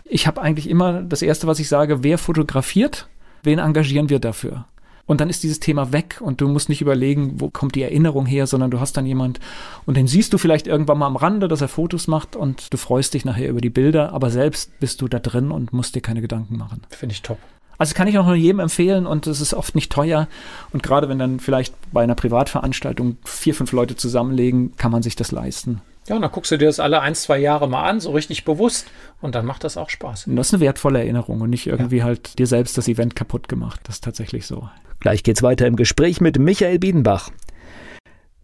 [0.06, 3.08] ich habe eigentlich immer das Erste, was ich sage, wer fotografiert,
[3.44, 4.66] wen engagieren wir dafür?
[5.08, 8.26] Und dann ist dieses Thema weg und du musst nicht überlegen, wo kommt die Erinnerung
[8.26, 9.40] her, sondern du hast dann jemand
[9.86, 12.78] und den siehst du vielleicht irgendwann mal am Rande, dass er Fotos macht und du
[12.78, 16.02] freust dich nachher über die Bilder, aber selbst bist du da drin und musst dir
[16.02, 16.82] keine Gedanken machen.
[16.90, 17.40] Finde ich top.
[17.78, 20.28] Also kann ich auch nur jedem empfehlen und es ist oft nicht teuer.
[20.74, 25.16] Und gerade wenn dann vielleicht bei einer Privatveranstaltung vier, fünf Leute zusammenlegen, kann man sich
[25.16, 25.82] das leisten.
[26.08, 28.46] Ja, und dann guckst du dir das alle ein, zwei Jahre mal an, so richtig
[28.46, 28.88] bewusst.
[29.22, 30.28] Und dann macht das auch Spaß.
[30.28, 32.06] Und das ist eine wertvolle Erinnerung und nicht irgendwie ja.
[32.06, 33.82] halt dir selbst das Event kaputt gemacht.
[33.84, 34.70] Das ist tatsächlich so.
[35.00, 37.30] Gleich geht's weiter im Gespräch mit Michael Biedenbach.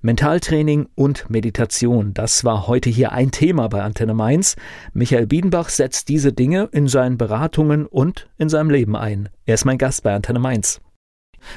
[0.01, 4.57] Mentaltraining und Meditation, das war heute hier ein Thema bei Antenne Mainz.
[4.91, 9.29] Michael Biedenbach setzt diese Dinge in seinen Beratungen und in seinem Leben ein.
[9.45, 10.81] Er ist mein Gast bei Antenne Mainz.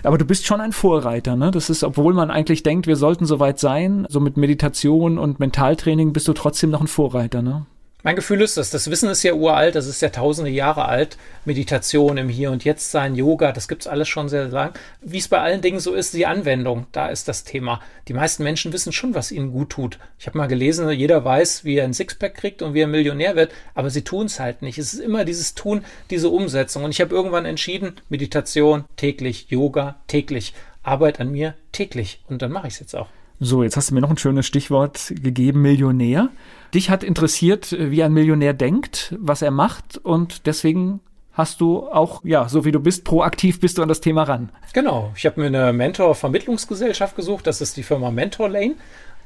[0.03, 1.51] Aber du bist schon ein Vorreiter, ne?
[1.51, 6.13] Das ist, obwohl man eigentlich denkt, wir sollten soweit sein, so mit Meditation und Mentaltraining
[6.13, 7.67] bist du trotzdem noch ein Vorreiter, ne?
[8.07, 11.19] Mein Gefühl ist, dass das Wissen ist ja uralt, das ist ja tausende Jahre alt.
[11.45, 14.75] Meditation im Hier und Jetzt sein, Yoga, das gibt es alles schon sehr lang.
[15.01, 17.81] Wie es bei allen Dingen so ist, die Anwendung, da ist das Thema.
[18.07, 19.99] Die meisten Menschen wissen schon, was ihnen gut tut.
[20.21, 23.35] Ich habe mal gelesen, jeder weiß, wie er ein Sixpack kriegt und wie er Millionär
[23.35, 24.79] wird, aber sie tun es halt nicht.
[24.79, 26.85] Es ist immer dieses Tun, diese Umsetzung.
[26.85, 30.55] Und ich habe irgendwann entschieden, Meditation täglich, Yoga täglich,
[30.85, 32.21] Arbeit an mir täglich.
[32.29, 33.09] Und dann mache ich es jetzt auch.
[33.39, 36.31] So, jetzt hast du mir noch ein schönes Stichwort gegeben, Millionär.
[36.73, 41.01] Dich hat interessiert, wie ein Millionär denkt, was er macht und deswegen
[41.35, 44.49] hast du auch, ja, so wie du bist, proaktiv bist du an das Thema ran.
[44.73, 45.13] Genau.
[45.17, 47.47] Ich habe mir eine Mentor-Vermittlungsgesellschaft gesucht.
[47.47, 48.77] Das ist die Firma Mentor Lane.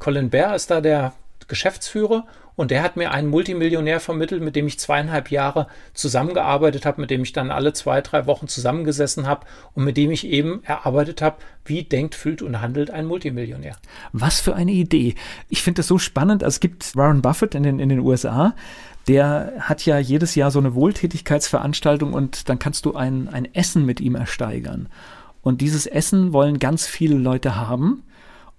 [0.00, 1.12] Colin Baer ist da der
[1.46, 2.26] Geschäftsführer
[2.60, 7.10] und der hat mir einen Multimillionär vermittelt, mit dem ich zweieinhalb Jahre zusammengearbeitet habe, mit
[7.10, 11.22] dem ich dann alle zwei, drei Wochen zusammengesessen habe und mit dem ich eben erarbeitet
[11.22, 13.76] habe, wie denkt, fühlt und handelt ein Multimillionär.
[14.12, 15.14] Was für eine Idee.
[15.48, 16.44] Ich finde das so spannend.
[16.44, 18.54] Also es gibt Warren Buffett in den, in den USA,
[19.08, 23.86] der hat ja jedes Jahr so eine Wohltätigkeitsveranstaltung und dann kannst du ein, ein Essen
[23.86, 24.90] mit ihm ersteigern.
[25.40, 28.02] Und dieses Essen wollen ganz viele Leute haben.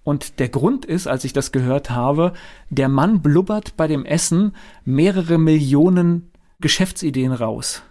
[0.04, 2.34] Und der Grund ist, als ich das gehört habe,
[2.70, 7.84] der Mann blubbert bei dem Essen mehrere Millionen Geschäftsideen raus.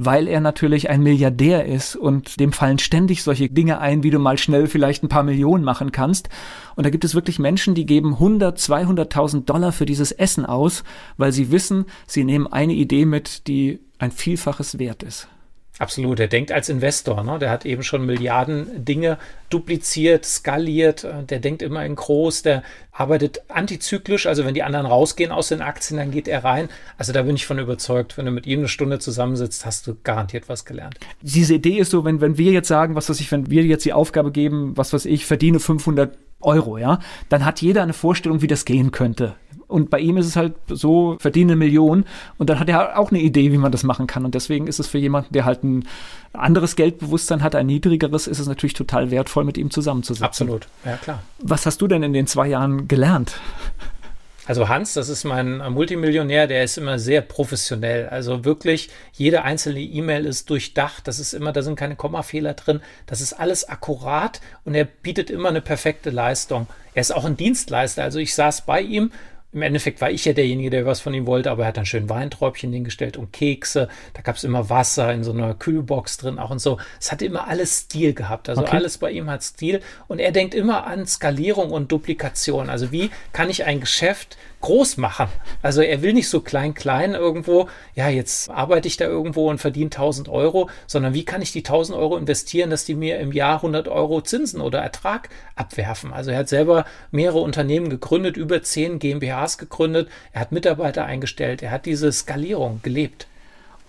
[0.00, 4.20] Weil er natürlich ein Milliardär ist und dem fallen ständig solche Dinge ein, wie du
[4.20, 6.28] mal schnell vielleicht ein paar Millionen machen kannst.
[6.76, 10.84] Und da gibt es wirklich Menschen, die geben 100, 200.000 Dollar für dieses Essen aus,
[11.16, 15.28] weil sie wissen, sie nehmen eine Idee mit, die ein Vielfaches wert ist.
[15.78, 17.38] Absolut, er denkt als Investor, ne?
[17.38, 19.16] der hat eben schon Milliarden Dinge
[19.48, 24.86] dupliziert, skaliert, äh, der denkt immer in groß, der arbeitet antizyklisch, also wenn die anderen
[24.86, 26.68] rausgehen aus den Aktien, dann geht er rein.
[26.96, 29.94] Also da bin ich von überzeugt, wenn du mit ihm eine Stunde zusammensitzt, hast du
[30.02, 30.96] garantiert was gelernt.
[31.22, 33.84] Diese Idee ist so, wenn, wenn wir jetzt sagen, was weiß ich, wenn wir jetzt
[33.84, 36.98] die Aufgabe geben, was weiß ich, verdiene 500 Euro, ja,
[37.28, 39.36] dann hat jeder eine Vorstellung, wie das gehen könnte.
[39.68, 42.04] Und bei ihm ist es halt so, verdiene eine Million
[42.38, 44.24] und dann hat er auch eine Idee, wie man das machen kann.
[44.24, 45.86] Und deswegen ist es für jemanden, der halt ein
[46.32, 50.26] anderes Geldbewusstsein hat, ein niedrigeres, ist es natürlich total wertvoll, mit ihm zusammenzusitzen.
[50.26, 51.22] Absolut, ja klar.
[51.38, 53.38] Was hast du denn in den zwei Jahren gelernt?
[54.48, 58.08] Also Hans, das ist mein Multimillionär, der ist immer sehr professionell.
[58.08, 61.06] Also wirklich, jede einzelne E-Mail ist durchdacht.
[61.06, 62.80] Das ist immer, da sind keine Kommafehler drin.
[63.04, 66.66] Das ist alles akkurat und er bietet immer eine perfekte Leistung.
[66.94, 68.02] Er ist auch ein Dienstleister.
[68.02, 69.12] Also ich saß bei ihm
[69.50, 71.86] im Endeffekt war ich ja derjenige, der was von ihm wollte, aber er hat dann
[71.86, 73.88] schön Weinträubchen hingestellt und Kekse.
[74.12, 76.78] Da gab es immer Wasser in so einer Kühlbox drin auch und so.
[77.00, 78.50] Es hatte immer alles Stil gehabt.
[78.50, 78.76] Also okay.
[78.76, 79.80] alles bei ihm hat Stil.
[80.06, 82.68] Und er denkt immer an Skalierung und Duplikation.
[82.68, 85.28] Also wie kann ich ein Geschäft groß machen.
[85.62, 89.58] Also er will nicht so klein, klein irgendwo, ja, jetzt arbeite ich da irgendwo und
[89.58, 93.32] verdiene 1000 Euro, sondern wie kann ich die 1000 Euro investieren, dass die mir im
[93.32, 96.12] Jahr 100 Euro Zinsen oder Ertrag abwerfen.
[96.12, 101.62] Also er hat selber mehrere Unternehmen gegründet, über 10 GmbHs gegründet, er hat Mitarbeiter eingestellt,
[101.62, 103.26] er hat diese Skalierung gelebt.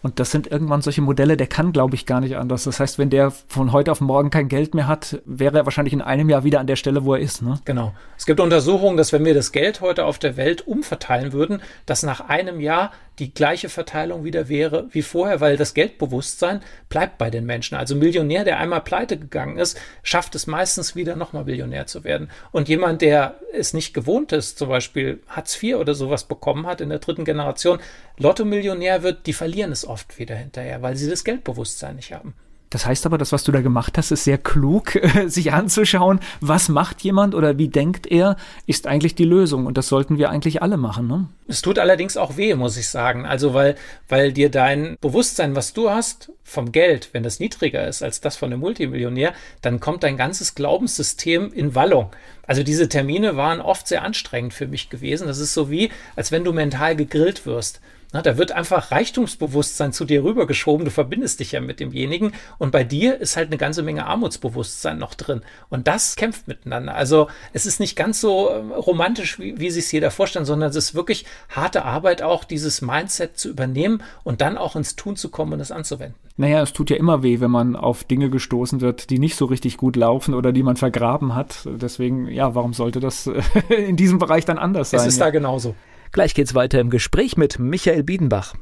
[0.02, 2.64] Und das sind irgendwann solche Modelle, der kann, glaube ich, gar nicht anders.
[2.64, 5.94] Das heißt, wenn der von heute auf morgen kein Geld mehr hat, wäre er wahrscheinlich
[5.94, 7.42] in einem Jahr wieder an der Stelle, wo er ist.
[7.42, 7.60] Ne?
[7.66, 7.94] Genau.
[8.18, 12.04] Es gibt Untersuchungen, dass wenn wir das Geld heute auf der Welt umverteilen würden, dass
[12.04, 17.30] nach einem Jahr die gleiche Verteilung wieder wäre wie vorher, weil das Geldbewusstsein bleibt bei
[17.30, 17.76] den Menschen.
[17.76, 22.30] Also Millionär, der einmal pleite gegangen ist, schafft es meistens wieder nochmal Millionär zu werden.
[22.52, 26.82] Und jemand, der es nicht gewohnt ist, zum Beispiel Hartz IV oder sowas bekommen hat
[26.82, 27.80] in der dritten Generation,
[28.18, 32.34] Lotto-Millionär wird, die verlieren es oft wieder hinterher, weil sie das Geldbewusstsein nicht haben.
[32.70, 36.70] Das heißt aber, das, was du da gemacht hast, ist sehr klug, sich anzuschauen, was
[36.70, 38.36] macht jemand oder wie denkt er,
[38.68, 39.66] ist eigentlich die Lösung.
[39.66, 41.08] Und das sollten wir eigentlich alle machen.
[41.08, 41.28] Ne?
[41.48, 43.26] Es tut allerdings auch weh, muss ich sagen.
[43.26, 43.76] Also, weil,
[44.08, 48.36] weil dir dein Bewusstsein, was du hast vom Geld, wenn das niedriger ist als das
[48.36, 52.12] von einem Multimillionär, dann kommt dein ganzes Glaubenssystem in Wallung.
[52.46, 55.28] Also diese Termine waren oft sehr anstrengend für mich gewesen.
[55.28, 57.80] Das ist so wie, als wenn du mental gegrillt wirst.
[58.12, 60.84] Na, da wird einfach Reichtumsbewusstsein zu dir rübergeschoben.
[60.84, 62.32] Du verbindest dich ja mit demjenigen.
[62.58, 65.42] Und bei dir ist halt eine ganze Menge Armutsbewusstsein noch drin.
[65.70, 66.96] Und das kämpft miteinander.
[66.96, 70.72] Also es ist nicht ganz so ähm, romantisch, wie, wie sich es jeder vorstellt, sondern
[70.72, 75.16] es ist wirklich harte Arbeit auch, dieses Mindset zu übernehmen und dann auch ins Tun
[75.16, 76.16] zu kommen und es anzuwenden.
[76.36, 79.46] Naja, es tut ja immer weh, wenn man auf Dinge gestoßen wird, die nicht so
[79.46, 81.68] richtig gut laufen oder die man vergraben hat.
[81.68, 83.30] Deswegen, ja, warum sollte das
[83.70, 85.02] in diesem Bereich dann anders sein?
[85.02, 85.26] Es ist ja?
[85.26, 85.76] da genauso.
[86.12, 88.56] Gleich geht's weiter im Gespräch mit Michael Biedenbach.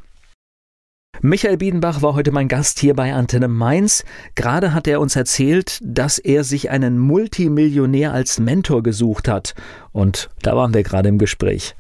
[1.22, 4.04] Michael Biedenbach war heute mein Gast hier bei Antenne Mainz.
[4.36, 9.56] Gerade hat er uns erzählt, dass er sich einen Multimillionär als Mentor gesucht hat.
[9.94, 11.76] Und da waren wir gerade im Gespräch.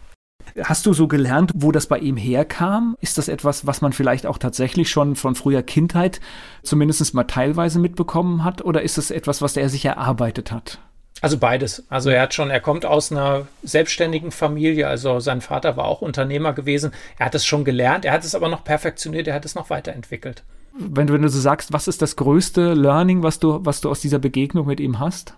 [0.63, 2.95] Hast du so gelernt, wo das bei ihm herkam?
[3.01, 6.21] Ist das etwas, was man vielleicht auch tatsächlich schon von früher Kindheit
[6.63, 8.63] zumindest mal teilweise mitbekommen hat?
[8.63, 10.79] Oder ist es etwas, was er sich erarbeitet hat?
[11.21, 11.83] Also beides.
[11.89, 16.01] Also er hat schon, er kommt aus einer selbstständigen Familie, also sein Vater war auch
[16.01, 16.91] Unternehmer gewesen.
[17.17, 19.69] Er hat es schon gelernt, er hat es aber noch perfektioniert, er hat es noch
[19.69, 20.43] weiterentwickelt.
[20.77, 23.89] Wenn du, wenn du so sagst, was ist das größte Learning, was du, was du
[23.89, 25.33] aus dieser Begegnung mit ihm hast?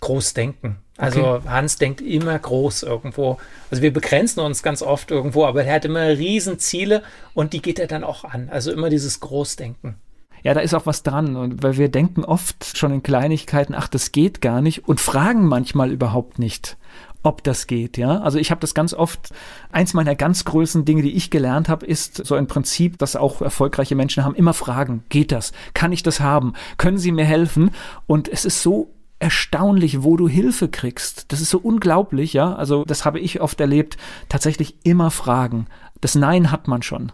[0.00, 0.78] Groß denken.
[0.96, 1.48] Also okay.
[1.48, 3.38] Hans denkt immer groß irgendwo.
[3.70, 7.80] Also wir begrenzen uns ganz oft irgendwo, aber er hat immer Riesenziele und die geht
[7.80, 8.48] er dann auch an.
[8.50, 9.96] Also immer dieses Großdenken.
[10.44, 13.88] Ja, da ist auch was dran, und weil wir denken oft schon in Kleinigkeiten, ach,
[13.88, 16.76] das geht gar nicht und fragen manchmal überhaupt nicht
[17.24, 18.18] ob das geht, ja.
[18.20, 19.30] Also ich habe das ganz oft,
[19.72, 23.40] eins meiner ganz größten Dinge, die ich gelernt habe, ist so ein Prinzip, dass auch
[23.40, 25.52] erfolgreiche Menschen haben, immer fragen, geht das?
[25.72, 26.52] Kann ich das haben?
[26.76, 27.70] Können Sie mir helfen?
[28.06, 31.32] Und es ist so erstaunlich, wo du Hilfe kriegst.
[31.32, 32.54] Das ist so unglaublich, ja.
[32.54, 33.96] Also das habe ich oft erlebt.
[34.28, 35.66] Tatsächlich immer fragen.
[36.02, 37.10] Das Nein hat man schon.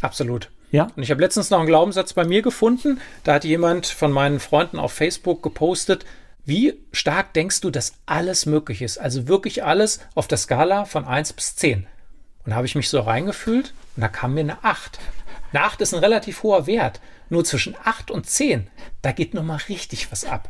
[0.00, 0.50] Absolut.
[0.70, 0.88] Ja.
[0.96, 3.00] Und ich habe letztens noch einen Glaubenssatz bei mir gefunden.
[3.24, 6.04] Da hat jemand von meinen Freunden auf Facebook gepostet,
[6.44, 8.98] wie stark denkst du, dass alles möglich ist?
[8.98, 11.86] Also wirklich alles auf der Skala von 1 bis 10.
[12.44, 14.98] Und da habe ich mich so reingefühlt und da kam mir eine 8.
[15.52, 17.00] Eine 8 ist ein relativ hoher Wert.
[17.28, 18.68] Nur zwischen 8 und 10,
[19.02, 20.48] da geht nochmal richtig was ab.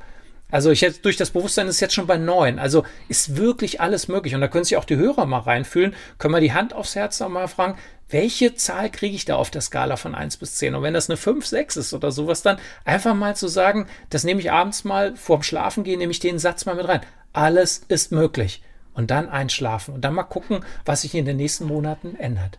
[0.51, 2.59] Also ich jetzt durch das Bewusstsein ist jetzt schon bei neun.
[2.59, 4.35] Also ist wirklich alles möglich.
[4.35, 5.95] Und da können sich auch die Hörer mal reinfühlen.
[6.19, 7.77] Können wir die Hand aufs Herz nochmal fragen,
[8.11, 10.75] welche Zahl kriege ich da auf der Skala von eins bis zehn?
[10.75, 14.25] Und wenn das eine fünf, sechs ist oder sowas, dann einfach mal zu sagen, das
[14.25, 17.01] nehme ich abends mal vorm Schlafengehen, nehme ich den Satz mal mit rein.
[17.33, 18.63] Alles ist möglich.
[18.95, 22.59] Und dann einschlafen und dann mal gucken, was sich in den nächsten Monaten ändert.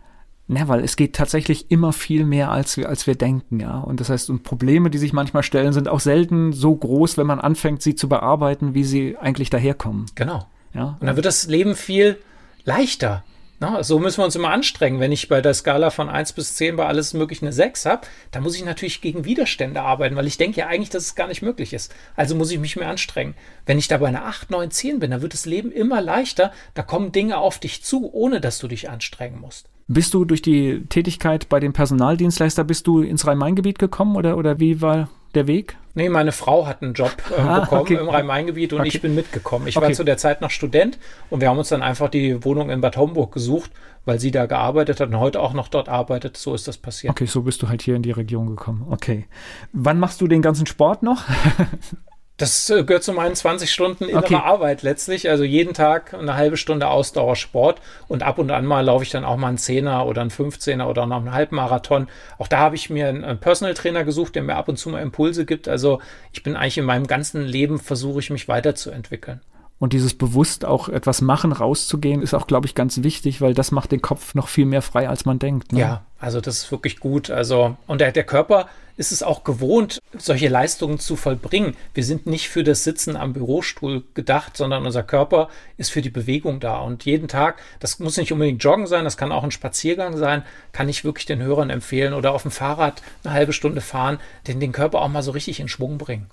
[0.52, 3.78] Na, weil es geht tatsächlich immer viel mehr, als wir, als wir denken, ja.
[3.78, 7.26] Und das heißt, und Probleme, die sich manchmal stellen, sind auch selten so groß, wenn
[7.26, 10.06] man anfängt, sie zu bearbeiten, wie sie eigentlich daherkommen.
[10.16, 10.46] Genau.
[10.74, 10.96] Ja.
[11.00, 12.18] Und dann wird das Leben viel
[12.64, 13.22] leichter.
[13.62, 15.00] Na, so müssen wir uns immer anstrengen.
[15.00, 18.06] Wenn ich bei der Skala von 1 bis 10 bei alles möglich eine 6 habe,
[18.30, 21.28] dann muss ich natürlich gegen Widerstände arbeiten, weil ich denke ja eigentlich, dass es gar
[21.28, 21.94] nicht möglich ist.
[22.16, 23.34] Also muss ich mich mehr anstrengen.
[23.66, 26.54] Wenn ich da bei einer 8, 9, 10 bin, dann wird das Leben immer leichter.
[26.72, 29.68] Da kommen Dinge auf dich zu, ohne dass du dich anstrengen musst.
[29.92, 34.60] Bist du durch die Tätigkeit bei dem Personaldienstleister, bist du ins Rhein-Main-Gebiet gekommen oder, oder
[34.60, 35.76] wie war der Weg?
[35.94, 37.94] Nee, meine Frau hat einen Job äh, ah, bekommen okay.
[37.96, 38.88] im Rhein-Main-Gebiet und okay.
[38.88, 39.66] ich bin mitgekommen.
[39.66, 39.86] Ich okay.
[39.86, 40.96] war zu der Zeit noch Student
[41.28, 43.72] und wir haben uns dann einfach die Wohnung in Bad Homburg gesucht,
[44.04, 46.36] weil sie da gearbeitet hat und heute auch noch dort arbeitet.
[46.36, 47.10] So ist das passiert.
[47.10, 48.86] Okay, so bist du halt hier in die Region gekommen.
[48.90, 49.26] Okay.
[49.72, 51.24] Wann machst du den ganzen Sport noch?
[52.40, 54.34] Das äh, gehört zu meinen 20 Stunden innerer okay.
[54.34, 55.28] Arbeit letztlich.
[55.28, 59.26] Also jeden Tag eine halbe Stunde Ausdauersport und ab und an mal laufe ich dann
[59.26, 62.08] auch mal einen Zehner oder einen 15er oder noch einen Halbmarathon.
[62.38, 65.02] Auch da habe ich mir einen Personal Trainer gesucht, der mir ab und zu mal
[65.02, 65.68] Impulse gibt.
[65.68, 66.00] Also
[66.32, 69.42] ich bin eigentlich in meinem ganzen Leben versuche ich mich weiterzuentwickeln.
[69.80, 73.72] Und dieses bewusst auch etwas machen, rauszugehen, ist auch, glaube ich, ganz wichtig, weil das
[73.72, 75.72] macht den Kopf noch viel mehr frei, als man denkt.
[75.72, 75.80] Ne?
[75.80, 77.30] Ja, also das ist wirklich gut.
[77.30, 78.68] Also, und der, der Körper
[78.98, 81.74] ist es auch gewohnt, solche Leistungen zu vollbringen.
[81.94, 86.10] Wir sind nicht für das Sitzen am Bürostuhl gedacht, sondern unser Körper ist für die
[86.10, 86.80] Bewegung da.
[86.80, 90.42] Und jeden Tag, das muss nicht unbedingt Joggen sein, das kann auch ein Spaziergang sein,
[90.72, 94.60] kann ich wirklich den Hörern empfehlen oder auf dem Fahrrad eine halbe Stunde fahren, den,
[94.60, 96.26] den Körper auch mal so richtig in Schwung bringen.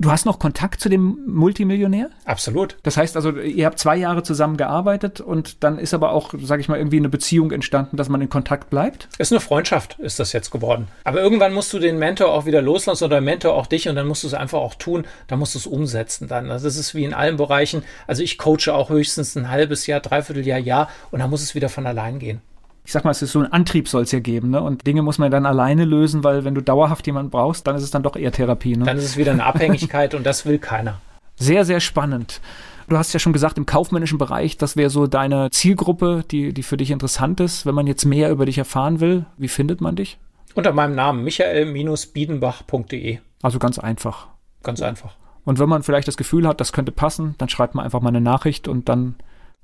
[0.00, 2.08] Du hast noch Kontakt zu dem Multimillionär?
[2.24, 2.78] Absolut.
[2.84, 6.62] Das heißt also, ihr habt zwei Jahre zusammen gearbeitet und dann ist aber auch, sage
[6.62, 9.10] ich mal, irgendwie eine Beziehung entstanden, dass man in Kontakt bleibt?
[9.18, 10.88] Ist eine Freundschaft, ist das jetzt geworden.
[11.04, 13.94] Aber irgendwann musst du den Mentor auch wieder loslassen oder der Mentor auch dich und
[13.94, 16.50] dann musst du es einfach auch tun, dann musst du es umsetzen dann.
[16.50, 17.82] Also das ist wie in allen Bereichen.
[18.06, 21.54] Also ich coache auch höchstens ein halbes Jahr, dreiviertel Jahr, Jahr und dann muss es
[21.54, 22.40] wieder von allein gehen
[22.84, 24.62] ich sag mal, es ist so ein Antrieb soll es ja geben, ne?
[24.62, 27.82] Und Dinge muss man dann alleine lösen, weil wenn du dauerhaft jemanden brauchst, dann ist
[27.82, 28.84] es dann doch eher Therapie, ne?
[28.84, 31.00] Dann ist es wieder eine Abhängigkeit und das will keiner.
[31.36, 32.40] Sehr, sehr spannend.
[32.88, 36.62] Du hast ja schon gesagt, im kaufmännischen Bereich, das wäre so deine Zielgruppe, die, die
[36.64, 37.64] für dich interessant ist.
[37.64, 40.18] Wenn man jetzt mehr über dich erfahren will, wie findet man dich?
[40.54, 43.18] Unter meinem Namen michael-biedenbach.de.
[43.42, 44.26] Also ganz einfach.
[44.64, 45.14] Ganz einfach.
[45.44, 48.08] Und wenn man vielleicht das Gefühl hat, das könnte passen, dann schreibt man einfach mal
[48.08, 49.14] eine Nachricht und dann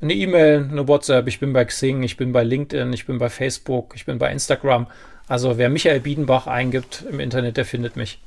[0.00, 3.28] eine E-Mail, eine WhatsApp, ich bin bei Xing, ich bin bei LinkedIn, ich bin bei
[3.28, 4.86] Facebook, ich bin bei Instagram.
[5.28, 8.20] Also wer Michael Biedenbach eingibt im Internet, der findet mich.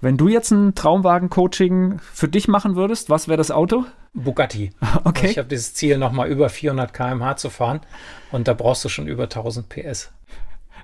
[0.00, 3.84] Wenn du jetzt ein Traumwagen-Coaching für dich machen würdest, was wäre das Auto?
[4.14, 4.72] Bugatti.
[5.04, 5.20] Okay.
[5.20, 7.80] Also ich habe dieses Ziel, nochmal über 400 km/h zu fahren
[8.32, 10.10] und da brauchst du schon über 1000 PS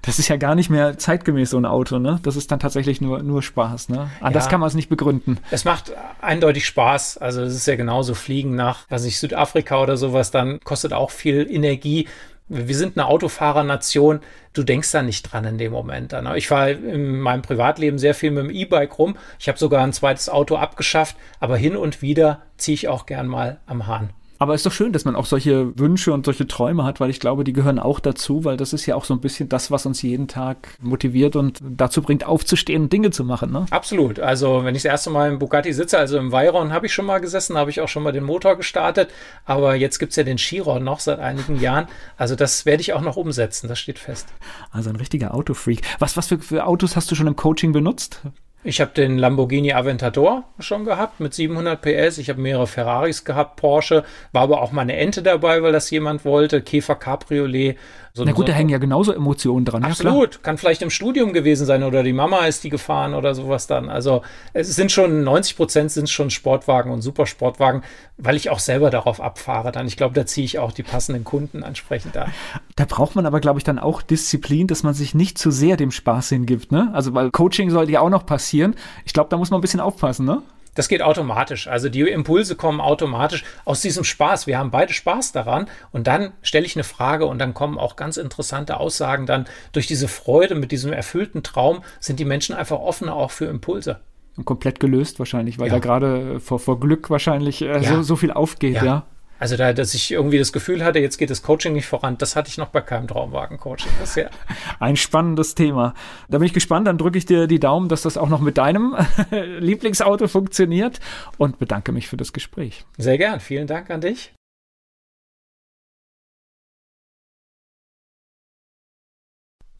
[0.02, 2.20] das ist ja gar nicht mehr zeitgemäß so ein Auto, ne?
[2.22, 4.10] Das ist dann tatsächlich nur, nur Spaß, ne?
[4.20, 5.38] Anders ja, kann man es nicht begründen.
[5.50, 7.18] Es macht eindeutig Spaß.
[7.18, 11.10] Also es ist ja genauso Fliegen nach, was ich, Südafrika oder sowas, dann kostet auch
[11.10, 12.08] viel Energie.
[12.48, 14.20] Wir sind eine Autofahrernation.
[14.52, 16.12] Du denkst da nicht dran in dem Moment.
[16.12, 16.32] Ne?
[16.36, 19.16] Ich fahre in meinem Privatleben sehr viel mit dem E-Bike rum.
[19.40, 23.26] Ich habe sogar ein zweites Auto abgeschafft, aber hin und wieder ziehe ich auch gern
[23.26, 24.10] mal am Hahn.
[24.38, 27.10] Aber es ist doch schön, dass man auch solche Wünsche und solche Träume hat, weil
[27.10, 29.70] ich glaube, die gehören auch dazu, weil das ist ja auch so ein bisschen das,
[29.70, 33.50] was uns jeden Tag motiviert und dazu bringt, aufzustehen und Dinge zu machen.
[33.52, 33.66] Ne?
[33.70, 34.20] Absolut.
[34.20, 37.06] Also wenn ich das erste Mal im Bugatti sitze, also im Veyron habe ich schon
[37.06, 39.10] mal gesessen, habe ich auch schon mal den Motor gestartet.
[39.44, 41.86] Aber jetzt gibt es ja den Chiron noch seit einigen Jahren.
[42.16, 44.28] Also das werde ich auch noch umsetzen, das steht fest.
[44.70, 45.82] Also ein richtiger Autofreak.
[45.98, 48.22] Was, was für, für Autos hast du schon im Coaching benutzt?
[48.68, 52.18] Ich habe den Lamborghini Aventador schon gehabt mit 700 PS.
[52.18, 54.02] Ich habe mehrere Ferraris gehabt, Porsche.
[54.32, 56.60] War aber auch mal eine Ente dabei, weil das jemand wollte.
[56.62, 57.78] Käfer Cabriolet.
[58.16, 59.84] So Na gut, so da hängen ja genauso Emotionen dran.
[59.84, 60.36] Absolut.
[60.36, 63.66] Ja, Kann vielleicht im Studium gewesen sein oder die Mama ist die gefahren oder sowas
[63.66, 63.90] dann.
[63.90, 64.22] Also
[64.54, 67.82] es sind schon 90 Prozent sind schon Sportwagen und Supersportwagen,
[68.16, 69.86] weil ich auch selber darauf abfahre dann.
[69.86, 72.32] Ich glaube, da ziehe ich auch die passenden Kunden entsprechend an.
[72.74, 75.76] Da braucht man aber, glaube ich, dann auch Disziplin, dass man sich nicht zu sehr
[75.76, 76.72] dem Spaß hingibt.
[76.72, 76.88] Ne?
[76.94, 78.76] Also weil Coaching sollte ja auch noch passieren.
[79.04, 80.24] Ich glaube, da muss man ein bisschen aufpassen.
[80.24, 80.40] Ne?
[80.76, 81.66] Das geht automatisch.
[81.66, 84.46] Also die Impulse kommen automatisch aus diesem Spaß.
[84.46, 87.96] Wir haben beide Spaß daran und dann stelle ich eine Frage und dann kommen auch
[87.96, 89.26] ganz interessante Aussagen.
[89.26, 93.46] Dann durch diese Freude mit diesem erfüllten Traum sind die Menschen einfach offener auch für
[93.46, 94.00] Impulse.
[94.36, 95.74] Und komplett gelöst wahrscheinlich, weil ja.
[95.74, 97.82] da gerade vor, vor Glück wahrscheinlich äh, ja.
[97.82, 98.84] so, so viel aufgeht, ja.
[98.84, 99.06] ja.
[99.38, 102.36] Also da, dass ich irgendwie das Gefühl hatte, jetzt geht das Coaching nicht voran, das
[102.36, 104.30] hatte ich noch bei keinem Traumwagen-Coaching bisher.
[104.80, 105.94] Ein spannendes Thema.
[106.28, 108.58] Da bin ich gespannt, dann drücke ich dir die Daumen, dass das auch noch mit
[108.58, 108.96] deinem
[109.30, 111.00] Lieblingsauto funktioniert
[111.36, 112.84] und bedanke mich für das Gespräch.
[112.96, 114.32] Sehr gern, vielen Dank an dich.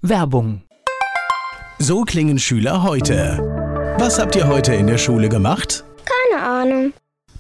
[0.02, 0.62] Werbung.
[1.78, 3.38] So klingen Schüler heute.
[3.98, 5.84] Was habt ihr heute in der Schule gemacht?
[6.04, 6.92] Keine Ahnung.